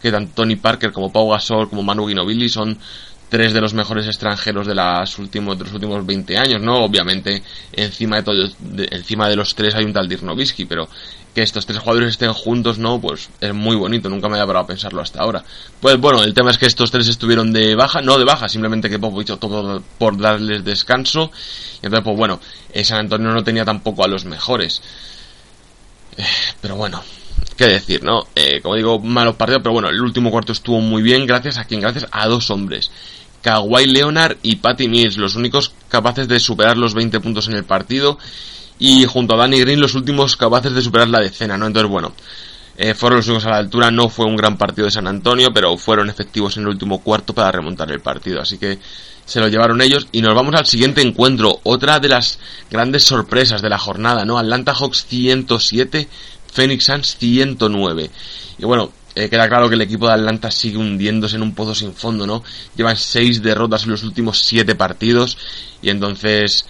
que 0.00 0.11
tanto 0.11 0.33
Tony 0.35 0.57
Parker 0.57 0.92
como 0.92 1.12
Pau 1.12 1.28
Gasol 1.30 1.68
como 1.68 1.83
Manu 1.83 2.07
Ginobili 2.07 2.49
son 2.49 2.78
tres 3.28 3.52
de 3.52 3.61
los 3.61 3.75
mejores 3.75 4.06
extranjeros 4.06 4.66
de, 4.66 4.75
las 4.75 5.18
últimos, 5.18 5.58
de 5.58 5.64
los 5.64 5.75
últimos 5.75 6.04
20 6.04 6.38
años, 6.38 6.62
¿no? 6.62 6.85
Obviamente, 6.85 7.42
encima 7.73 8.16
de, 8.16 8.23
todo, 8.23 8.49
encima 8.90 9.28
de 9.28 9.37
los 9.37 9.54
tres 9.54 9.75
hay 9.75 9.85
un 9.85 9.92
tal 9.92 10.08
Dirk 10.08 10.23
Nowitzki, 10.23 10.64
pero 10.64 10.88
que 11.35 11.42
estos 11.42 11.66
tres 11.66 11.78
jugadores 11.78 12.11
estén 12.11 12.32
juntos, 12.32 12.78
¿no? 12.78 13.00
Pues 13.00 13.28
es 13.40 13.54
muy 13.54 13.76
bonito, 13.76 14.08
nunca 14.08 14.28
me 14.28 14.35
había 14.35 14.47
parado 14.47 14.64
a 14.64 14.66
pensarlo 14.66 15.02
hasta 15.02 15.20
ahora. 15.20 15.44
Pues 15.80 15.99
bueno, 15.99 16.23
el 16.23 16.35
tema 16.35 16.50
es 16.50 16.58
que 16.58 16.66
estos 16.66 16.90
tres 16.90 17.06
estuvieron 17.08 17.52
de 17.52 17.75
baja, 17.75 18.00
no 18.00 18.18
de 18.18 18.25
baja, 18.25 18.49
simplemente 18.49 18.88
que 18.88 18.99
Popovich 18.99 19.38
todo 19.38 19.82
por 19.99 20.18
darles 20.18 20.64
descanso. 20.64 21.30
Y 21.82 21.87
entonces, 21.87 22.04
pues 22.04 22.16
bueno, 22.16 22.40
San 22.82 23.00
Antonio 23.00 23.30
no 23.30 23.44
tenía 23.44 23.64
tampoco 23.64 24.04
a 24.04 24.08
los 24.08 24.25
mejores. 24.25 24.82
Eh, 26.16 26.25
pero 26.61 26.76
bueno, 26.76 27.02
qué 27.57 27.66
decir, 27.66 28.02
¿no? 28.02 28.26
Eh, 28.35 28.61
como 28.62 28.76
digo, 28.76 28.99
malos 29.00 29.37
partidos, 29.37 29.62
pero 29.62 29.73
bueno, 29.73 29.88
el 29.88 30.00
último 30.00 30.30
cuarto 30.30 30.52
estuvo 30.52 30.80
muy 30.80 31.02
bien, 31.02 31.26
gracias 31.26 31.59
a 31.59 31.64
quien, 31.64 31.80
gracias 31.80 32.07
a 32.11 32.26
dos 32.28 32.50
hombres. 32.50 32.90
Kawhi 33.42 33.87
Leonard 33.87 34.37
y 34.42 34.57
Patty 34.57 34.88
Mills, 34.88 35.16
los 35.16 35.37
únicos 35.37 35.73
capaces 35.88 36.28
de 36.28 36.40
superar 36.40 36.76
los 36.76 36.95
20 36.95 37.21
puntos 37.21 37.49
en 37.49 37.54
el 37.54 37.64
partido 37.64 38.18
y 38.78 39.04
junto 39.04 39.35
a 39.35 39.38
Danny 39.38 39.61
Green 39.61 39.80
los 39.80 39.95
últimos 39.95 40.37
capaces 40.37 40.73
de 40.73 40.83
superar 40.83 41.09
la 41.09 41.21
decena, 41.21 41.57
¿no? 41.57 41.66
Entonces, 41.66 41.90
bueno, 41.90 42.12
eh, 42.76 42.95
fueron 42.95 43.18
los 43.18 43.26
únicos 43.26 43.47
a 43.47 43.50
la 43.50 43.57
altura, 43.59 43.90
no 43.90 44.09
fue 44.09 44.26
un 44.26 44.37
gran 44.37 44.57
partido 44.57 44.87
de 44.87 44.92
San 44.92 45.07
Antonio, 45.07 45.49
pero 45.52 45.76
fueron 45.76 46.11
efectivos 46.11 46.57
en 46.57 46.64
el 46.64 46.68
último 46.68 47.00
cuarto 47.00 47.33
para 47.33 47.50
remontar 47.50 47.90
el 47.90 48.00
partido, 48.00 48.40
así 48.40 48.59
que 48.59 48.78
se 49.25 49.40
lo 49.40 49.49
llevaron 49.49 49.83
ellos 49.83 50.07
y 50.11 50.23
nos 50.23 50.35
vamos 50.35 50.54
al 50.54 50.64
siguiente 50.64 51.02
encuentro, 51.02 51.61
otra 51.64 52.00
de 52.00 52.09
las 52.09 52.38
grandes 52.71 53.04
sorpresas 53.04 53.61
de 53.61 53.68
la 53.68 53.78
jornada, 53.78 54.25
¿no? 54.25 54.38
Atlanta 54.38 54.75
Hawks 54.75 55.07
107, 55.07 56.09
Phoenix 56.59 56.87
Suns 56.87 57.17
109. 57.19 58.11
Y 58.59 58.65
bueno, 58.65 58.91
eh, 59.15 59.31
queda 59.31 59.49
claro 59.49 59.69
que 59.69 59.77
el 59.77 59.81
equipo 59.83 60.09
de 60.09 60.15
Atlanta 60.15 60.50
sigue 60.50 60.77
hundiéndose 60.77 61.37
en 61.37 61.43
un 61.43 61.55
pozo 61.55 61.73
sin 61.73 61.95
fondo, 61.95 62.27
¿no? 62.27 62.43
Llevan 62.75 62.97
seis 62.97 63.41
derrotas 63.41 63.85
en 63.85 63.91
los 63.91 64.03
últimos 64.03 64.41
siete 64.41 64.75
partidos 64.75 65.38
y 65.81 65.91
entonces 65.91 66.67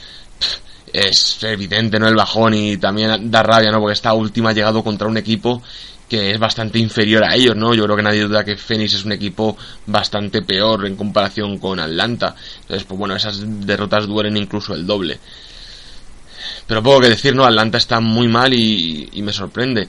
es 0.93 1.43
evidente, 1.43 1.99
¿no? 1.99 2.07
El 2.07 2.17
bajón 2.17 2.53
y 2.53 2.77
también 2.77 3.31
da 3.31 3.43
rabia, 3.43 3.73
¿no? 3.73 3.81
Porque 3.81 3.95
esta 3.95 4.13
última 4.13 4.51
ha 4.51 4.53
llegado 4.53 4.85
contra 4.85 5.09
un 5.09 5.17
equipo 5.17 5.63
que 6.07 6.33
es 6.33 6.39
bastante 6.39 6.79
inferior 6.79 7.25
a 7.25 7.35
ellos, 7.35 7.57
¿no? 7.57 7.73
Yo 7.73 7.85
creo 7.85 7.97
que 7.97 8.03
nadie 8.03 8.25
duda 8.25 8.45
que 8.45 8.59
Phoenix 8.59 8.93
es 8.93 9.07
un 9.07 9.13
equipo 9.13 9.57
bastante 9.87 10.43
peor 10.43 10.87
en 10.87 10.97
comparación 10.97 11.57
con 11.57 11.81
Atlanta. 11.81 12.35
Entonces, 12.61 12.85
pues 12.85 12.99
bueno, 12.99 13.17
esas 13.17 13.41
derrotas 13.67 14.07
duelen 14.07 14.37
incluso 14.37 14.75
el 14.75 14.87
doble. 14.87 15.19
Pero 16.69 16.83
poco 16.83 17.01
que 17.01 17.09
decir, 17.09 17.35
¿no? 17.35 17.45
Atlanta 17.45 17.79
está 17.79 17.99
muy 17.99 18.29
mal 18.29 18.55
y, 18.55 19.09
y 19.13 19.23
me 19.23 19.33
sorprende. 19.33 19.89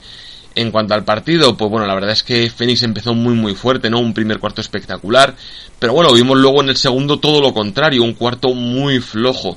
En 0.56 0.72
cuanto 0.72 0.94
al 0.94 1.04
partido, 1.04 1.56
pues 1.56 1.70
bueno, 1.70 1.86
la 1.86 1.94
verdad 1.94 2.10
es 2.10 2.24
que 2.24 2.50
Phoenix 2.50 2.82
empezó 2.82 3.14
muy 3.14 3.34
muy 3.34 3.54
fuerte, 3.54 3.88
¿no? 3.88 4.00
Un 4.00 4.14
primer 4.14 4.40
cuarto 4.40 4.60
espectacular. 4.60 5.36
Pero 5.78 5.92
bueno, 5.92 6.12
vimos 6.12 6.36
luego 6.38 6.60
en 6.62 6.70
el 6.70 6.76
segundo 6.76 7.20
todo 7.20 7.40
lo 7.40 7.54
contrario, 7.54 8.02
un 8.02 8.14
cuarto 8.14 8.52
muy 8.54 8.98
flojo 8.98 9.56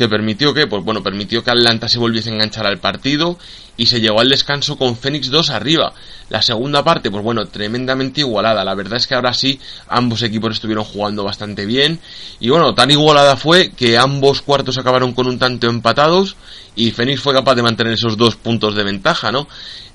que 0.00 0.08
permitió 0.08 0.54
que, 0.54 0.66
pues 0.66 0.82
bueno, 0.82 1.02
permitió 1.02 1.44
que 1.44 1.50
Atlanta 1.50 1.86
se 1.86 1.98
volviese 1.98 2.30
a 2.30 2.32
enganchar 2.32 2.66
al 2.66 2.78
partido 2.78 3.38
y 3.76 3.84
se 3.84 4.00
llegó 4.00 4.20
al 4.20 4.30
descanso 4.30 4.78
con 4.78 4.96
Phoenix 4.96 5.28
2 5.30 5.50
arriba. 5.50 5.92
La 6.30 6.40
segunda 6.40 6.82
parte, 6.82 7.10
pues 7.10 7.22
bueno, 7.22 7.44
tremendamente 7.48 8.22
igualada. 8.22 8.64
La 8.64 8.74
verdad 8.74 8.96
es 8.96 9.06
que 9.06 9.14
ahora 9.14 9.34
sí, 9.34 9.60
ambos 9.88 10.22
equipos 10.22 10.54
estuvieron 10.54 10.84
jugando 10.84 11.22
bastante 11.22 11.66
bien. 11.66 12.00
Y 12.40 12.48
bueno, 12.48 12.72
tan 12.72 12.90
igualada 12.90 13.36
fue 13.36 13.72
que 13.72 13.98
ambos 13.98 14.40
cuartos 14.40 14.78
acabaron 14.78 15.12
con 15.12 15.26
un 15.26 15.38
tanto 15.38 15.66
empatados 15.68 16.34
y 16.74 16.92
Phoenix 16.92 17.20
fue 17.20 17.34
capaz 17.34 17.56
de 17.56 17.62
mantener 17.62 17.92
esos 17.92 18.16
dos 18.16 18.36
puntos 18.36 18.74
de 18.74 18.84
ventaja, 18.84 19.30
¿no? 19.30 19.48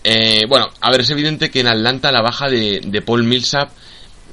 Eh, 0.04 0.46
bueno, 0.48 0.70
a 0.82 0.92
ver, 0.92 1.02
es 1.02 1.10
evidente 1.10 1.50
que 1.50 1.62
en 1.62 1.68
Atlanta 1.68 2.12
la 2.12 2.22
baja 2.22 2.48
de, 2.48 3.02
Paul 3.04 3.24
Millsap 3.24 3.72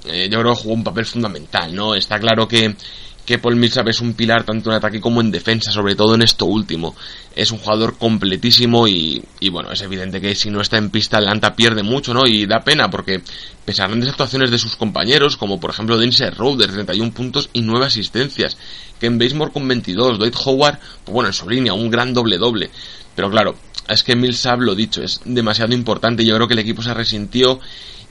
eh, 0.05 0.29
yo 0.31 0.39
creo 0.41 0.53
que 0.53 0.61
jugó 0.61 0.75
un 0.75 0.85
papel 0.85 1.07
fundamental, 1.07 1.75
¿no? 1.75 1.95
Está 1.95 2.21
claro 2.21 2.47
que 2.47 2.77
que 3.25 3.39
Paul 3.39 3.57
Millsap 3.57 3.89
es 3.89 4.01
un 4.01 4.15
pilar 4.15 4.45
tanto 4.45 4.71
en 4.71 4.77
ataque 4.77 5.01
como 5.01 5.21
en 5.21 5.31
defensa, 5.31 5.71
sobre 5.71 5.95
todo 5.95 6.15
en 6.15 6.23
esto 6.23 6.47
último. 6.47 6.97
Es 7.37 7.53
un 7.53 7.59
jugador 7.59 7.97
completísimo 7.97 8.89
y, 8.89 9.23
bueno, 9.51 9.71
es 9.71 9.81
evidente 9.83 10.21
que 10.21 10.35
si 10.35 10.51
no 10.51 10.61
está 10.61 10.77
en 10.79 10.91
pista 10.91 11.19
Atlanta 11.19 11.55
pierde 11.55 11.83
mucho, 11.83 12.13
¿no? 12.15 12.27
Y 12.27 12.47
da 12.47 12.61
pena 12.61 12.91
porque 12.91 13.23
pese 13.65 13.83
a 13.83 13.87
grandes 13.87 14.11
actuaciones 14.11 14.51
de 14.51 14.59
sus 14.59 14.77
compañeros, 14.77 15.37
como 15.37 15.61
por 15.61 15.71
ejemplo 15.71 15.97
Dennis 15.97 16.21
Roder, 16.37 16.73
31 16.73 17.13
puntos 17.13 17.49
y 17.53 17.63
9 17.63 17.87
asistencias, 17.87 18.57
Ken 18.99 19.19
Basemore 19.19 19.53
con 19.53 19.69
22, 19.69 20.19
Dwight 20.19 20.37
Howard, 20.45 20.79
pues 21.05 21.15
bueno, 21.15 21.29
en 21.29 21.35
su 21.35 21.49
línea, 21.49 21.75
un 21.75 21.91
gran 21.91 22.13
doble-doble. 22.13 22.71
Pero 23.15 23.31
claro, 23.31 23.55
es 23.89 24.03
que 24.03 24.17
Millsap, 24.17 24.61
lo 24.61 24.75
dicho, 24.75 25.03
es 25.03 25.21
demasiado 25.25 25.75
importante. 25.75 26.25
Yo 26.25 26.35
creo 26.35 26.49
que 26.49 26.55
el 26.55 26.61
equipo 26.61 26.83
se 26.83 26.95
resintió 26.95 27.61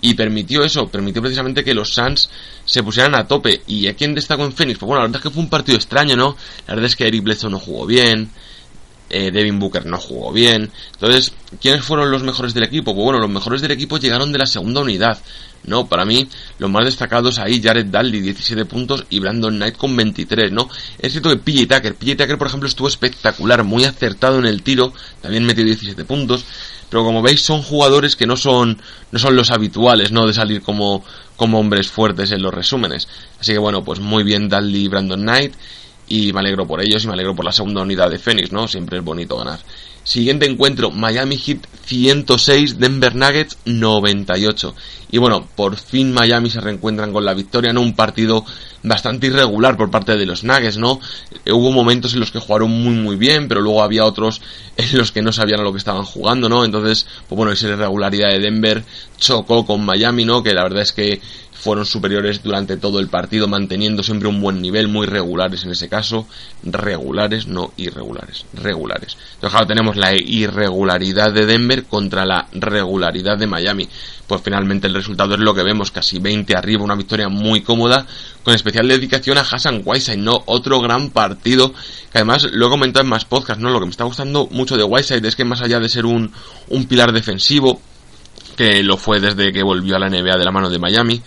y 0.02 0.16
permitió 0.16 0.64
eso, 0.64 0.88
permitió 0.88 1.22
precisamente 1.22 1.64
que 1.64 1.74
los 1.74 1.94
Suns 1.94 2.30
se 2.66 2.84
pusieran 2.84 3.16
a 3.16 3.28
tope. 3.28 3.62
¿Y 3.68 3.88
a 3.88 3.96
quién 3.96 4.16
destacó 4.16 4.44
en 4.44 4.54
Phoenix? 4.54 4.80
Pues 4.80 4.88
bueno, 4.88 5.02
la 5.02 5.08
verdad 5.08 5.20
es 5.20 5.24
que 5.24 5.30
fue 5.30 5.44
un 5.44 5.50
partido 5.50 5.78
extraño, 5.78 6.16
¿no? 6.16 6.36
La 6.68 6.74
verdad 6.74 6.90
es 6.90 6.96
que 6.96 7.08
Eric 7.08 7.24
Bledsoe 7.24 7.52
no 7.52 7.60
jugó 7.60 7.86
bien, 7.86 8.32
eh, 9.12 9.32
Devin 9.32 9.60
Booker 9.60 9.86
no 9.86 9.98
jugó 9.98 10.32
bien. 10.32 10.72
Entonces, 10.94 11.34
¿quiénes 11.62 11.84
fueron 11.84 12.12
los 12.12 12.24
mejores 12.24 12.54
del 12.54 12.64
equipo? 12.64 12.94
Pues 12.96 13.04
bueno, 13.04 13.20
los 13.20 13.30
mejores 13.30 13.62
del 13.62 13.72
equipo 13.72 13.98
llegaron 13.98 14.32
de 14.32 14.40
la 14.40 14.46
segunda 14.46 14.82
unidad. 14.82 15.20
No, 15.64 15.88
para 15.88 16.06
mí, 16.06 16.28
los 16.58 16.72
más 16.72 16.86
destacados 16.86 17.38
ahí, 17.38 17.62
Jared 17.62 17.86
Dudley, 17.86 18.22
17 18.22 18.66
puntos, 18.66 19.06
y 19.10 19.20
Brandon 19.20 19.56
Knight 19.56 19.78
con 19.78 19.96
23, 19.96 20.52
¿no? 20.52 20.68
Es 20.98 21.12
cierto 21.12 21.30
que 21.30 21.38
PJ 21.38 21.68
Tucker, 21.68 21.96
PJ 21.96 22.16
Tucker, 22.16 22.38
por 22.38 22.48
ejemplo, 22.48 22.68
estuvo 22.68 22.88
espectacular, 22.88 23.64
muy 23.64 23.84
acertado 23.84 24.40
en 24.40 24.48
el 24.48 24.64
tiro, 24.64 24.94
también 25.22 25.46
metió 25.46 25.64
17 25.64 26.04
puntos, 26.06 26.46
pero 26.92 27.06
como 27.06 27.22
veis 27.22 27.42
son 27.42 27.62
jugadores 27.62 28.16
que 28.16 28.28
no 28.28 28.36
son 28.36 28.80
no 29.12 29.18
son 29.18 29.36
los 29.36 29.50
habituales 29.50 30.12
no 30.12 30.28
de 30.28 30.34
salir 30.34 30.62
como 30.62 31.04
como 31.38 31.58
hombres 31.58 31.88
fuertes 31.88 32.32
en 32.32 32.42
los 32.42 32.54
resúmenes 32.54 33.08
así 33.40 33.54
que 33.54 33.58
bueno 33.58 33.82
pues 33.82 34.02
muy 34.02 34.24
bien 34.24 34.50
Dudley 34.50 34.84
y 34.84 34.88
Brandon 34.90 35.22
Knight 35.22 35.54
y 36.12 36.34
me 36.34 36.42
alegro 36.42 36.68
por 36.68 36.82
ellos 36.82 37.04
y 37.04 37.08
me 37.08 37.14
alegro 37.14 37.34
por 37.34 37.46
la 37.46 37.54
segunda 37.54 37.82
unidad 37.82 38.10
de 38.10 38.20
Phoenix 38.20 38.52
no 38.52 38.68
siempre 38.68 38.98
es 38.98 39.04
bonito 39.04 39.38
ganar 39.38 39.60
Siguiente 40.04 40.48
encuentro, 40.48 40.90
Miami 40.90 41.38
Heat 41.38 41.68
106, 41.86 42.80
Denver 42.80 43.16
Nuggets 43.16 43.60
98. 43.66 44.74
Y 45.12 45.20
bueno, 45.20 45.48
por 45.56 45.76
fin 45.78 46.12
Miami 46.12 46.50
se 46.50 46.60
reencuentran 46.60 47.14
con 47.14 47.24
la 47.24 47.36
victoria, 47.36 47.72
¿no? 47.72 47.82
Un 47.82 47.94
partido 47.94 48.44
bastante 48.82 49.28
irregular 49.28 49.78
por 49.78 49.92
parte 49.92 50.18
de 50.18 50.26
los 50.26 50.44
Nuggets, 50.44 50.78
¿no? 50.78 51.00
Hubo 51.46 51.72
momentos 51.72 52.16
en 52.16 52.22
los 52.22 52.32
que 52.32 52.40
jugaron 52.40 52.72
muy 52.72 52.96
muy 52.96 53.16
bien, 53.16 53.48
pero 53.48 53.62
luego 53.62 53.84
había 53.84 54.06
otros 54.06 54.42
en 54.78 54.98
los 54.98 55.12
que 55.12 55.22
no 55.22 55.32
sabían 55.32 55.60
a 55.60 55.64
lo 55.64 55.72
que 55.72 55.78
estaban 55.78 56.04
jugando, 56.04 56.50
¿no? 56.50 56.66
Entonces, 56.66 57.06
pues 57.30 57.38
bueno, 57.38 57.52
esa 57.52 57.68
irregularidad 57.68 58.30
de 58.30 58.40
Denver 58.40 58.84
chocó 59.20 59.68
con 59.68 59.86
Miami, 59.86 60.26
¿no? 60.26 60.42
Que 60.42 60.56
la 60.56 60.64
verdad 60.64 60.82
es 60.82 60.94
que 60.94 61.22
fueron 61.62 61.86
superiores 61.86 62.42
durante 62.42 62.76
todo 62.76 63.00
el 63.00 63.08
partido, 63.08 63.48
manteniendo 63.48 64.02
siempre 64.02 64.28
un 64.28 64.42
buen 64.42 64.64
nivel, 64.64 64.88
muy 64.88 65.06
regulares 65.06 65.64
en 65.64 65.70
ese 65.70 65.88
caso, 65.88 66.28
regulares, 66.64 67.46
no 67.46 67.72
irregulares, 67.78 68.46
regulares. 68.54 69.16
Entonces, 69.36 69.68
tenemos 69.68 69.96
la 69.96 70.16
irregularidad 70.16 71.32
de 71.32 71.46
Denver 71.46 71.84
contra 71.84 72.26
la 72.26 72.48
regularidad 72.52 73.38
de 73.38 73.46
Miami. 73.46 73.88
Pues 74.26 74.42
finalmente 74.44 74.88
el 74.88 74.96
resultado 74.96 75.36
es 75.36 75.40
lo 75.40 75.54
que 75.54 75.62
vemos, 75.62 75.92
casi 75.92 76.18
20 76.18 76.56
arriba, 76.56 76.84
una 76.84 76.96
victoria 76.96 77.30
muy 77.30 77.62
cómoda, 77.62 78.08
con 78.44 78.56
especial 78.56 78.88
dedicación 78.88 79.38
a 79.38 79.42
Hassan 79.42 79.84
Whiteside, 79.86 80.18
¿no? 80.18 80.42
Otro 80.48 80.82
gran 80.82 81.12
partido, 81.12 81.74
que 82.12 82.18
además 82.18 82.48
lo 82.52 82.68
he 82.68 82.70
comentado 82.70 83.04
en 83.04 83.10
más 83.10 83.26
podcasts, 83.26 83.62
¿no? 83.62 83.70
Lo 83.70 83.80
que 83.80 83.86
me 83.86 83.92
está 83.92 84.06
gustando 84.06 84.48
mucho 84.50 84.78
de 84.78 84.84
Whiteside 84.84 85.28
es 85.28 85.36
que 85.36 85.46
más 85.46 85.62
allá 85.62 85.80
de 85.80 85.90
ser 85.90 86.08
un, 86.08 86.32
un 86.70 86.86
pilar 86.88 87.12
defensivo, 87.12 87.80
que 88.58 88.82
lo 88.82 88.98
fue 88.98 89.20
desde 89.20 89.54
que 89.54 89.62
volvió 89.62 89.96
a 89.96 90.00
la 90.00 90.10
NBA 90.10 90.38
de 90.38 90.46
la 90.46 90.52
mano 90.52 90.70
de 90.70 90.80
Miami, 90.80 91.22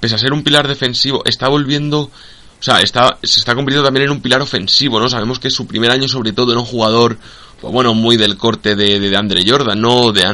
pese 0.00 0.14
a 0.14 0.18
ser 0.18 0.32
un 0.32 0.42
pilar 0.42 0.68
defensivo, 0.68 1.22
está 1.24 1.48
volviendo, 1.48 2.00
o 2.00 2.62
sea, 2.62 2.80
está, 2.80 3.18
se 3.22 3.40
está 3.40 3.54
convirtiendo 3.54 3.86
también 3.86 4.06
en 4.06 4.12
un 4.12 4.20
pilar 4.20 4.42
ofensivo, 4.42 5.00
¿no? 5.00 5.08
Sabemos 5.08 5.38
que 5.38 5.50
su 5.50 5.66
primer 5.66 5.90
año 5.90 6.08
sobre 6.08 6.32
todo 6.32 6.52
era 6.52 6.60
un 6.60 6.66
jugador, 6.66 7.18
pues 7.60 7.72
bueno, 7.72 7.94
muy 7.94 8.16
del 8.16 8.36
corte 8.36 8.76
de, 8.76 9.00
de, 9.00 9.16
Andre 9.16 9.42
Jordan, 9.46 9.80
¿no? 9.80 10.12
De 10.12 10.24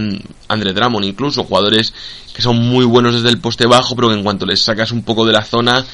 Andre 0.48 0.72
Drummond 0.72 1.04
incluso, 1.04 1.44
jugadores 1.44 1.92
que 2.34 2.42
son 2.42 2.56
muy 2.56 2.84
buenos 2.84 3.14
desde 3.14 3.28
el 3.28 3.38
poste 3.38 3.66
bajo, 3.66 3.94
pero 3.94 4.08
que 4.08 4.14
en 4.14 4.22
cuanto 4.22 4.46
les 4.46 4.62
sacas 4.62 4.90
un 4.90 5.02
poco 5.02 5.26
de 5.26 5.32
la 5.32 5.44
zona, 5.44 5.84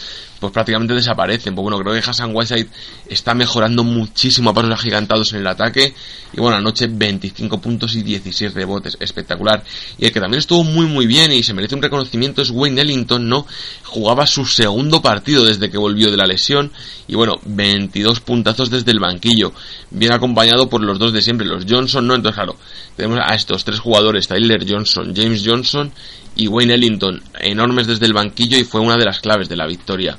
pues 0.40 0.53
prácticamente 0.53 0.94
desaparecen. 0.94 1.55
Pues 1.55 1.62
bueno, 1.62 1.79
creo 1.79 1.92
que 1.92 2.09
Hassan 2.09 2.35
Whiteside 2.35 2.68
está 3.09 3.35
mejorando 3.35 3.85
muchísimo 3.85 4.51
a 4.51 4.55
pasos 4.55 4.70
agigantados 4.70 5.33
en 5.33 5.40
el 5.40 5.46
ataque. 5.46 5.94
Y 6.33 6.40
bueno, 6.40 6.57
anoche 6.57 6.87
25 6.88 7.61
puntos 7.61 7.94
y 7.94 8.03
16 8.03 8.55
rebotes. 8.55 8.96
Espectacular. 9.01 9.64
Y 9.98 10.07
el 10.07 10.12
que 10.12 10.20
también 10.20 10.38
estuvo 10.38 10.64
muy 10.64 10.87
muy 10.87 11.07
bien 11.07 11.33
y 11.33 11.42
se 11.42 11.55
merece 11.55 11.74
un 11.74 11.83
reconocimiento 11.83 12.42
es 12.42 12.51
Wayne 12.51 12.83
Ellington, 12.83 13.29
¿no? 13.29 13.46
Jugaba 13.85 14.27
su 14.27 14.44
segundo 14.44 15.03
partido 15.03 15.44
desde 15.44 15.70
que 15.70 15.79
volvió 15.79 16.11
de 16.11 16.16
la 16.16 16.27
lesión. 16.27 16.72
Y 17.07 17.14
bueno, 17.14 17.40
22 17.44 18.20
puntazos 18.20 18.70
desde 18.70 18.92
el 18.92 19.01
banquillo. 19.01 19.53
Bien 19.90 20.12
acompañado 20.12 20.68
por 20.68 20.83
los 20.83 20.98
dos 20.98 21.12
de 21.12 21.22
siempre, 21.22 21.46
los 21.46 21.64
Johnson, 21.68 22.07
¿no? 22.07 22.14
Entonces, 22.14 22.37
claro, 22.37 22.57
tenemos 22.96 23.18
a 23.24 23.35
estos 23.35 23.64
tres 23.64 23.81
jugadores, 23.81 24.29
Tyler 24.29 24.64
Johnson, 24.68 25.14
James 25.14 25.42
Johnson 25.44 25.92
y 26.38 26.46
Wayne 26.46 26.74
Ellington, 26.74 27.20
enormes 27.40 27.87
desde 27.87 28.07
el 28.07 28.14
banquillo 28.14 28.57
y 28.57 28.64
fue 28.64 28.81
una 28.81 28.96
de 28.96 29.05
las 29.05 29.20
claves 29.20 29.48
de 29.48 29.57
la 29.57 29.66
victoria. 29.66 30.16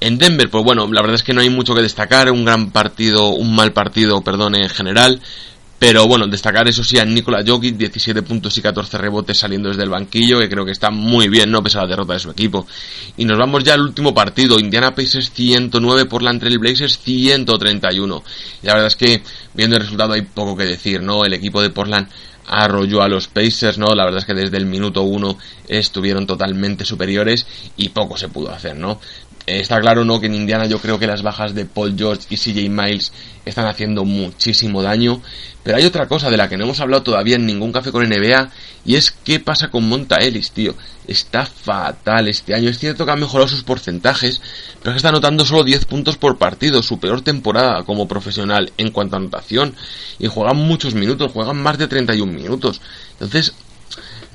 En 0.00 0.16
Denver, 0.16 0.48
pues 0.48 0.64
bueno, 0.64 0.88
la 0.90 1.02
verdad 1.02 1.16
es 1.16 1.22
que 1.22 1.34
no 1.34 1.42
hay 1.42 1.50
mucho 1.50 1.74
que 1.74 1.82
destacar, 1.82 2.30
un 2.30 2.44
gran 2.44 2.70
partido, 2.70 3.28
un 3.28 3.54
mal 3.54 3.72
partido, 3.72 4.22
perdón, 4.22 4.54
en 4.54 4.68
general. 4.68 5.20
Pero 5.82 6.06
bueno, 6.06 6.28
destacar 6.28 6.68
eso 6.68 6.84
sí 6.84 6.96
a 7.00 7.04
Nikola 7.04 7.42
Jokic, 7.44 7.76
17 7.76 8.22
puntos 8.22 8.56
y 8.56 8.62
14 8.62 8.98
rebotes 8.98 9.36
saliendo 9.36 9.68
desde 9.68 9.82
el 9.82 9.90
banquillo, 9.90 10.38
que 10.38 10.48
creo 10.48 10.64
que 10.64 10.70
está 10.70 10.90
muy 10.90 11.28
bien, 11.28 11.50
¿no? 11.50 11.60
Pese 11.60 11.78
a 11.78 11.82
la 11.82 11.88
derrota 11.88 12.12
de 12.12 12.20
su 12.20 12.30
equipo. 12.30 12.68
Y 13.16 13.24
nos 13.24 13.36
vamos 13.36 13.64
ya 13.64 13.74
al 13.74 13.80
último 13.80 14.14
partido, 14.14 14.60
Indiana 14.60 14.94
Pacers 14.94 15.32
109 15.32 16.04
por 16.04 16.22
la 16.22 16.38
Trail 16.38 16.60
Blazers 16.60 17.00
131. 17.00 18.22
Y 18.62 18.66
la 18.66 18.74
verdad 18.74 18.86
es 18.86 18.96
que, 18.96 19.22
viendo 19.54 19.74
el 19.74 19.82
resultado 19.82 20.12
hay 20.12 20.22
poco 20.22 20.56
que 20.56 20.66
decir, 20.66 21.02
¿no? 21.02 21.24
El 21.24 21.32
equipo 21.32 21.60
de 21.60 21.70
Portland 21.70 22.08
arrolló 22.46 23.02
a 23.02 23.08
los 23.08 23.28
Pacers, 23.28 23.78
¿no? 23.78 23.94
La 23.94 24.04
verdad 24.04 24.20
es 24.20 24.24
que 24.24 24.34
desde 24.34 24.56
el 24.56 24.66
minuto 24.66 25.02
uno 25.02 25.38
estuvieron 25.68 26.26
totalmente 26.26 26.84
superiores 26.84 27.46
y 27.76 27.90
poco 27.90 28.16
se 28.16 28.28
pudo 28.28 28.52
hacer, 28.52 28.76
¿no? 28.76 29.00
Está 29.46 29.80
claro, 29.80 30.04
¿no? 30.04 30.20
Que 30.20 30.26
en 30.26 30.36
Indiana 30.36 30.66
yo 30.66 30.78
creo 30.78 30.98
que 30.98 31.06
las 31.06 31.22
bajas 31.22 31.54
de 31.54 31.64
Paul 31.64 31.96
George 31.96 32.26
y 32.30 32.36
CJ 32.36 32.70
Miles 32.70 33.12
están 33.44 33.66
haciendo 33.66 34.04
muchísimo 34.04 34.82
daño. 34.82 35.20
Pero 35.64 35.76
hay 35.76 35.84
otra 35.84 36.06
cosa 36.06 36.30
de 36.30 36.36
la 36.36 36.48
que 36.48 36.56
no 36.56 36.64
hemos 36.64 36.80
hablado 36.80 37.02
todavía 37.02 37.36
en 37.36 37.46
ningún 37.46 37.72
café 37.72 37.90
con 37.90 38.08
NBA. 38.08 38.50
Y 38.84 38.96
es 38.96 39.10
qué 39.10 39.40
pasa 39.40 39.68
con 39.68 39.88
Monta 39.88 40.16
Ellis, 40.16 40.52
tío. 40.52 40.74
Está 41.08 41.46
fatal 41.46 42.28
este 42.28 42.54
año. 42.54 42.68
Es 42.68 42.78
cierto 42.78 43.04
que 43.04 43.12
ha 43.12 43.16
mejorado 43.16 43.48
sus 43.48 43.64
porcentajes. 43.64 44.40
Pero 44.82 44.96
está 44.96 45.08
anotando 45.08 45.44
solo 45.44 45.64
10 45.64 45.86
puntos 45.86 46.16
por 46.16 46.38
partido. 46.38 46.82
Su 46.82 47.00
peor 47.00 47.22
temporada 47.22 47.82
como 47.84 48.06
profesional 48.06 48.72
en 48.76 48.90
cuanto 48.90 49.16
a 49.16 49.18
anotación. 49.18 49.74
Y 50.18 50.28
juegan 50.28 50.56
muchos 50.56 50.94
minutos. 50.94 51.32
Juegan 51.32 51.60
más 51.62 51.78
de 51.78 51.88
31 51.88 52.32
minutos. 52.32 52.80
Entonces, 53.14 53.54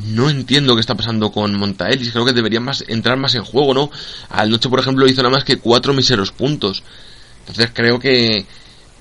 no 0.06 0.30
entiendo 0.30 0.76
qué 0.76 0.82
está 0.82 0.96
pasando 0.96 1.32
con 1.32 1.58
Montaelis. 1.58 2.12
Creo 2.12 2.26
que 2.26 2.34
debería 2.34 2.60
más 2.60 2.84
entrar 2.88 3.18
más 3.18 3.36
en 3.36 3.44
juego, 3.44 3.74
¿no? 3.74 3.92
Al 4.30 4.50
noche, 4.50 4.70
por 4.70 4.80
ejemplo, 4.80 5.08
hizo 5.08 5.22
nada 5.22 5.34
más 5.34 5.44
que 5.44 5.58
cuatro 5.58 5.94
miseros 5.94 6.32
puntos. 6.32 6.84
Entonces 7.42 7.72
creo 7.74 8.00
que 8.00 8.46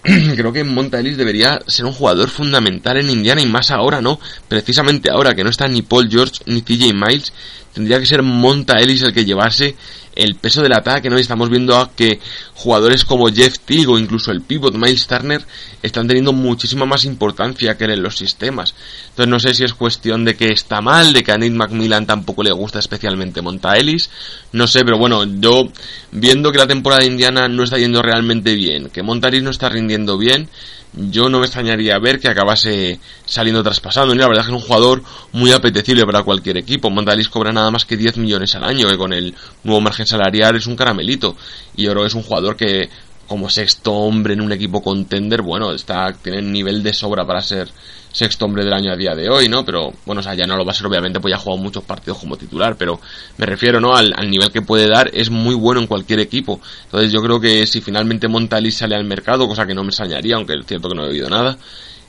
creo 0.37 0.53
que 0.53 0.65
Montaelis 0.65 1.17
debería 1.17 1.61
ser 1.67 1.85
un 1.85 1.93
jugador 1.93 2.29
fundamental 2.31 2.97
en 2.97 3.11
Indiana 3.11 3.41
y 3.41 3.47
más 3.47 3.71
ahora, 3.71 4.01
¿no? 4.01 4.21
Precisamente 4.49 5.11
ahora 5.11 5.35
que 5.35 5.43
no 5.43 5.51
está 5.51 5.67
ni 5.67 5.83
Paul 5.83 6.09
George 6.09 6.43
ni 6.47 6.63
TJ 6.63 6.95
Miles, 6.95 7.33
tendría 7.75 7.99
que 7.99 8.07
ser 8.07 8.23
Monta 8.23 8.79
Ellis 8.79 9.03
el 9.03 9.13
que 9.13 9.25
llevase 9.25 9.77
el 10.17 10.35
peso 10.35 10.63
del 10.63 10.73
ataque, 10.73 11.09
¿no? 11.11 11.19
Y 11.19 11.21
estamos 11.21 11.51
viendo 11.51 11.77
a 11.77 11.91
que 11.93 12.19
jugadores 12.55 13.05
como 13.05 13.29
Jeff 13.29 13.59
Teague 13.61 13.87
o 13.87 13.99
incluso 13.99 14.33
el 14.33 14.41
pivot 14.41 14.75
Miles 14.75 15.07
Turner 15.07 15.45
están 15.83 16.09
teniendo 16.09 16.33
muchísima 16.33 16.87
más 16.87 17.05
importancia 17.05 17.77
que 17.77 17.85
en 17.85 18.03
los 18.03 18.17
sistemas. 18.17 18.75
Entonces 19.11 19.29
no 19.29 19.39
sé 19.39 19.55
si 19.55 19.65
es 19.65 19.75
cuestión 19.75 20.25
de 20.25 20.35
que 20.35 20.47
está 20.47 20.81
mal, 20.81 21.13
de 21.13 21.23
que 21.23 21.33
a 21.33 21.39
Nate 21.39 21.51
McMillan 21.51 22.07
tampoco 22.07 22.43
le 22.43 22.51
gusta 22.51 22.79
especialmente 22.79 23.43
Monta 23.43 23.77
Ellis, 23.77 24.11
no 24.53 24.67
sé, 24.67 24.85
pero 24.85 24.99
bueno, 24.99 25.25
yo 25.25 25.69
viendo 26.11 26.51
que 26.51 26.59
la 26.59 26.67
temporada 26.67 27.05
Indiana 27.05 27.47
no 27.47 27.63
está 27.63 27.79
yendo 27.79 28.03
realmente 28.03 28.55
bien, 28.55 28.89
que 28.89 29.03
Monta 29.03 29.29
Ellis 29.29 29.43
no 29.43 29.51
está 29.51 29.69
rindiendo 29.69 30.19
bien, 30.19 30.49
yo 30.97 31.29
no 31.29 31.41
me 31.41 31.47
extrañaría 31.47 31.99
ver 31.99 32.19
que 32.19 32.29
acabase 32.29 32.99
saliendo 33.27 33.63
traspasado. 33.63 34.15
Y 34.15 34.19
la 34.19 34.27
verdad 34.27 34.45
es 34.45 34.49
que 34.49 34.57
es 34.57 34.63
un 34.63 34.67
jugador 34.67 35.03
muy 35.33 35.53
apetecible 35.53 36.07
para 36.07 36.23
cualquier 36.23 36.57
equipo. 36.57 36.91
Mondalis 36.91 37.29
cobra 37.29 37.53
nada 37.53 37.71
más 37.71 37.85
que 37.85 37.97
10 37.97 38.17
millones 38.17 38.55
al 38.55 38.65
año, 38.65 38.89
con 38.97 39.13
el 39.13 39.35
nuevo 39.63 39.81
margen 39.81 40.06
salarial 40.07 40.57
es 40.57 40.67
un 40.67 40.77
caramelito. 40.77 41.37
Y 41.77 41.85
yo 41.85 41.91
creo 41.93 42.03
que 42.03 42.09
es 42.09 42.15
un 42.15 42.23
jugador 42.23 42.57
que, 42.57 42.89
como 43.27 43.51
sexto 43.51 43.93
hombre 43.93 44.35
en 44.35 44.41
un 44.41 44.53
equipo 44.53 44.83
contender, 44.83 45.43
bueno, 45.43 45.73
está, 45.73 46.13
tiene 46.13 46.43
nivel 46.43 46.83
de 46.83 46.93
sobra 46.93 47.27
para 47.27 47.43
ser 47.43 47.69
sexto 48.13 48.47
hombre 48.47 48.65
del 48.65 48.73
año 48.73 48.93
a 48.93 48.97
día 48.97 49.15
de 49.15 49.29
hoy, 49.29 49.49
¿no? 49.49 49.65
Pero 49.65 49.93
bueno, 50.07 50.21
o 50.21 50.23
sea, 50.23 50.35
ya 50.35 50.47
no 50.47 50.57
lo 50.57 50.65
va 50.65 50.71
a 50.71 50.75
ser 50.75 50.87
obviamente, 50.87 51.21
pues 51.21 51.33
ya 51.33 51.37
ha 51.37 51.41
jugado 51.41 51.63
muchos 51.63 51.85
partidos 51.85 52.19
como 52.19 52.37
titular, 52.37 52.77
pero 52.77 52.99
me 53.37 53.45
refiero, 53.45 53.79
¿no? 53.79 53.95
Al, 53.95 54.31
nivel 54.31 54.51
que 54.51 54.63
puede 54.63 54.89
dar, 54.89 55.11
es 55.13 55.29
muy 55.29 55.55
bueno 55.55 55.81
en 55.83 55.87
cualquier 55.87 56.21
equipo. 56.21 56.61
Entonces 56.85 57.13
yo 57.13 57.21
creo 57.21 57.39
que 57.41 57.67
si 57.67 57.83
finalmente 57.83 58.27
Montalis 58.27 58.79
sale 58.79 58.97
al 58.97 59.05
mercado, 59.05 59.47
cosa 59.47 59.67
que 59.67 59.75
no 59.75 59.83
me 59.83 59.89
extrañaría, 59.89 60.37
aunque 60.37 60.55
es 60.55 60.67
cierto 60.67 60.89
que 60.89 60.95
no 60.95 61.05
he 61.05 61.11
oído 61.11 61.29
nada, 61.29 61.59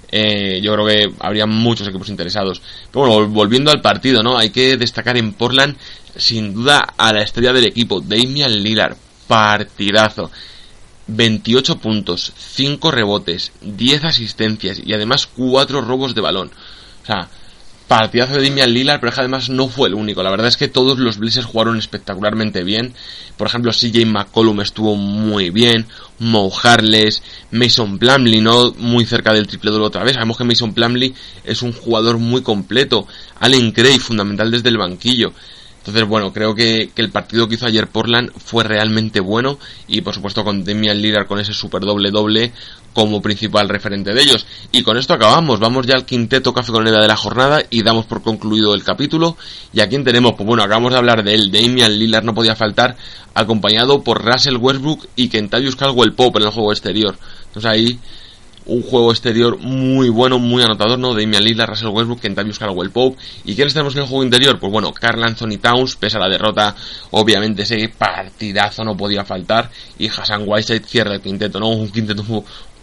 eh, 0.09 0.59
yo 0.61 0.73
creo 0.73 0.85
que 0.85 1.15
habría 1.19 1.45
muchos 1.45 1.87
equipos 1.87 2.09
interesados. 2.09 2.61
Pero 2.91 3.07
bueno, 3.07 3.27
volviendo 3.27 3.71
al 3.71 3.81
partido, 3.81 4.23
¿no? 4.23 4.37
Hay 4.37 4.49
que 4.49 4.77
destacar 4.77 5.17
en 5.17 5.33
Portland, 5.33 5.75
sin 6.15 6.53
duda, 6.53 6.93
a 6.97 7.13
la 7.13 7.21
estrella 7.21 7.53
del 7.53 7.65
equipo, 7.65 8.01
Damian 8.01 8.51
Lillard. 8.63 8.95
Partidazo. 9.27 10.31
28 11.07 11.77
puntos, 11.77 12.33
5 12.37 12.91
rebotes, 12.91 13.51
10 13.61 14.03
asistencias 14.03 14.81
y 14.85 14.93
además 14.93 15.27
4 15.27 15.81
robos 15.81 16.13
de 16.13 16.21
balón. 16.21 16.51
O 17.03 17.05
sea, 17.05 17.29
partidazo 17.87 18.33
de 18.33 18.49
Damian 18.49 18.73
Lillard, 18.73 18.99
pero 18.99 19.13
que 19.13 19.19
además 19.21 19.49
no 19.49 19.69
fue 19.69 19.87
el 19.87 19.95
único. 19.95 20.21
La 20.21 20.29
verdad 20.29 20.47
es 20.47 20.57
que 20.57 20.67
todos 20.67 20.99
los 20.99 21.17
Blazers 21.17 21.45
jugaron 21.45 21.77
espectacularmente 21.77 22.63
bien. 22.63 22.93
Por 23.37 23.47
ejemplo, 23.47 23.71
CJ 23.71 24.05
McCollum 24.05 24.61
estuvo 24.61 24.95
muy 24.95 25.49
bien, 25.49 25.85
Mo 26.19 26.51
Harless, 26.63 27.23
Mason 27.51 27.97
Plumley, 27.97 28.41
¿no? 28.41 28.73
Muy 28.73 29.05
cerca 29.05 29.33
del 29.33 29.47
triple 29.47 29.71
doble 29.71 29.85
otra 29.85 30.03
vez. 30.03 30.13
Sabemos 30.13 30.37
que 30.37 30.43
Mason 30.43 30.73
Plumley 30.73 31.13
es 31.43 31.61
un 31.61 31.71
jugador 31.71 32.17
muy 32.17 32.41
completo. 32.41 33.07
Allen 33.39 33.71
Cray, 33.71 33.99
fundamental 33.99 34.51
desde 34.51 34.69
el 34.69 34.77
banquillo. 34.77 35.33
Entonces, 35.87 36.09
bueno, 36.09 36.33
creo 36.33 36.53
que, 36.53 36.89
el 36.97 37.11
partido 37.11 37.47
que 37.47 37.55
hizo 37.55 37.65
ayer 37.65 37.87
Portland 37.87 38.29
fue 38.35 38.65
realmente 38.65 39.21
bueno 39.21 39.57
y 39.87 40.01
por 40.01 40.13
supuesto 40.13 40.43
con 40.43 40.65
Demian 40.65 41.01
Lillard 41.01 41.27
con 41.27 41.39
ese 41.39 41.53
super 41.53 41.81
doble 41.83 42.11
doble 42.11 42.51
como 42.97 43.21
principal 43.21 43.69
referente 43.69 44.11
de 44.11 44.23
ellos. 44.23 44.47
Y 44.71 44.81
con 44.81 44.97
esto 44.97 45.13
acabamos, 45.13 45.59
vamos 45.59 45.85
ya 45.85 45.93
al 45.93 46.03
quinteto 46.03 46.51
café 46.51 46.71
con 46.71 46.83
de 46.83 46.91
la 46.91 47.15
jornada 47.15 47.61
y 47.69 47.83
damos 47.83 48.07
por 48.07 48.23
concluido 48.23 48.73
el 48.73 48.83
capítulo. 48.83 49.37
Y 49.71 49.81
a 49.81 49.87
quién 49.87 50.03
tenemos, 50.03 50.33
pues 50.33 50.47
bueno, 50.47 50.63
acabamos 50.63 50.93
de 50.93 50.97
hablar 50.97 51.23
de 51.23 51.35
él, 51.35 51.51
Damian 51.51 51.95
Lillard 51.95 52.23
no 52.23 52.33
podía 52.33 52.55
faltar, 52.55 52.97
acompañado 53.35 54.01
por 54.01 54.25
Russell 54.25 54.57
Westbrook 54.57 55.09
y 55.15 55.29
Kentavious 55.29 55.75
Caldwell 55.75 56.13
Pope 56.13 56.39
en 56.39 56.45
el 56.45 56.51
juego 56.51 56.71
exterior. 56.71 57.15
Entonces 57.45 57.71
ahí 57.71 57.99
un 58.65 58.81
juego 58.81 59.11
exterior 59.11 59.59
muy 59.59 60.09
bueno, 60.09 60.39
muy 60.39 60.63
anotador, 60.63 60.97
¿no? 60.97 61.13
Damian 61.13 61.43
Lillard, 61.43 61.69
Russell 61.69 61.89
Westbrook, 61.89 62.19
Kentavious 62.19 62.57
Caldwell 62.57 62.89
Pope. 62.89 63.17
¿Y 63.45 63.53
quiénes 63.53 63.73
tenemos 63.73 63.95
en 63.95 64.01
el 64.01 64.07
juego 64.07 64.23
interior? 64.23 64.59
Pues 64.59 64.71
bueno, 64.71 64.91
Carl 64.91 65.23
Anthony 65.23 65.59
Towns, 65.61 65.95
pese 65.97 66.17
a 66.17 66.21
la 66.21 66.29
derrota, 66.29 66.75
obviamente 67.11 67.61
ese 67.61 67.89
partidazo 67.95 68.83
no 68.83 68.97
podía 68.97 69.23
faltar. 69.23 69.69
Y 69.99 70.07
Hassan 70.07 70.45
Whiteside 70.47 70.83
cierra 70.83 71.13
el 71.13 71.21
quinteto, 71.21 71.59
¿no? 71.59 71.69
Un 71.69 71.91
quinteto 71.91 72.23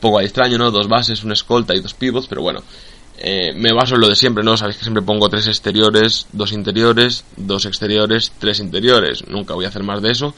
poco 0.05 0.21
extraño, 0.21 0.59
¿no? 0.59 0.71
Dos 0.71 0.87
bases, 0.87 1.25
una 1.25 1.33
escolta 1.33 1.75
y 1.75 1.81
dos 1.81 1.95
pivots, 1.95 2.27
pero 2.29 2.43
bueno. 2.43 2.63
Eh, 3.17 3.53
me 3.55 3.73
baso 3.73 3.95
en 3.95 4.03
lo 4.03 4.09
de 4.09 4.17
siempre, 4.17 4.45
¿no? 4.45 4.57
Sabéis 4.57 4.77
que 4.77 4.83
siempre 4.83 5.03
pongo 5.03 5.29
tres 5.31 5.47
exteriores, 5.47 6.27
dos 6.33 6.53
interiores, 6.53 7.25
dos 7.37 7.65
exteriores, 7.65 8.33
tres 8.39 8.61
interiores. 8.61 9.27
Nunca 9.29 9.55
voy 9.55 9.65
a 9.65 9.69
hacer 9.69 9.83
más 9.83 10.03
de 10.03 10.11
eso. 10.11 10.35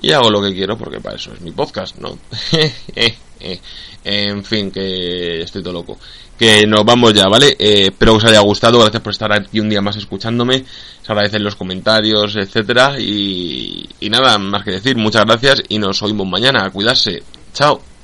Y 0.00 0.12
hago 0.12 0.30
lo 0.30 0.40
que 0.40 0.54
quiero 0.54 0.78
porque 0.78 1.00
para 1.00 1.16
eso 1.16 1.32
es 1.34 1.40
mi 1.40 1.50
podcast, 1.52 1.98
¿no? 1.98 2.18
Eh, 2.94 3.14
eh, 3.40 3.60
en 4.02 4.44
fin, 4.44 4.70
que 4.70 5.42
estoy 5.42 5.62
todo 5.62 5.74
loco. 5.74 5.98
Que 6.36 6.66
nos 6.66 6.84
vamos 6.84 7.12
ya, 7.12 7.28
¿vale? 7.28 7.56
Espero 7.58 8.12
que 8.12 8.18
os 8.18 8.24
haya 8.24 8.40
gustado. 8.40 8.80
Gracias 8.80 9.02
por 9.02 9.12
estar 9.12 9.32
aquí 9.32 9.60
un 9.60 9.68
día 9.68 9.82
más 9.82 9.96
escuchándome. 9.96 10.64
Se 11.02 11.12
agradecen 11.12 11.44
los 11.44 11.54
comentarios, 11.54 12.34
etcétera. 12.36 12.98
Y, 12.98 13.88
y 14.00 14.10
nada, 14.10 14.38
más 14.38 14.64
que 14.64 14.72
decir, 14.72 14.96
muchas 14.96 15.24
gracias 15.24 15.62
y 15.68 15.78
nos 15.78 16.02
oímos 16.02 16.26
mañana. 16.26 16.70
Cuidarse. 16.70 17.22
Chao. 17.52 17.97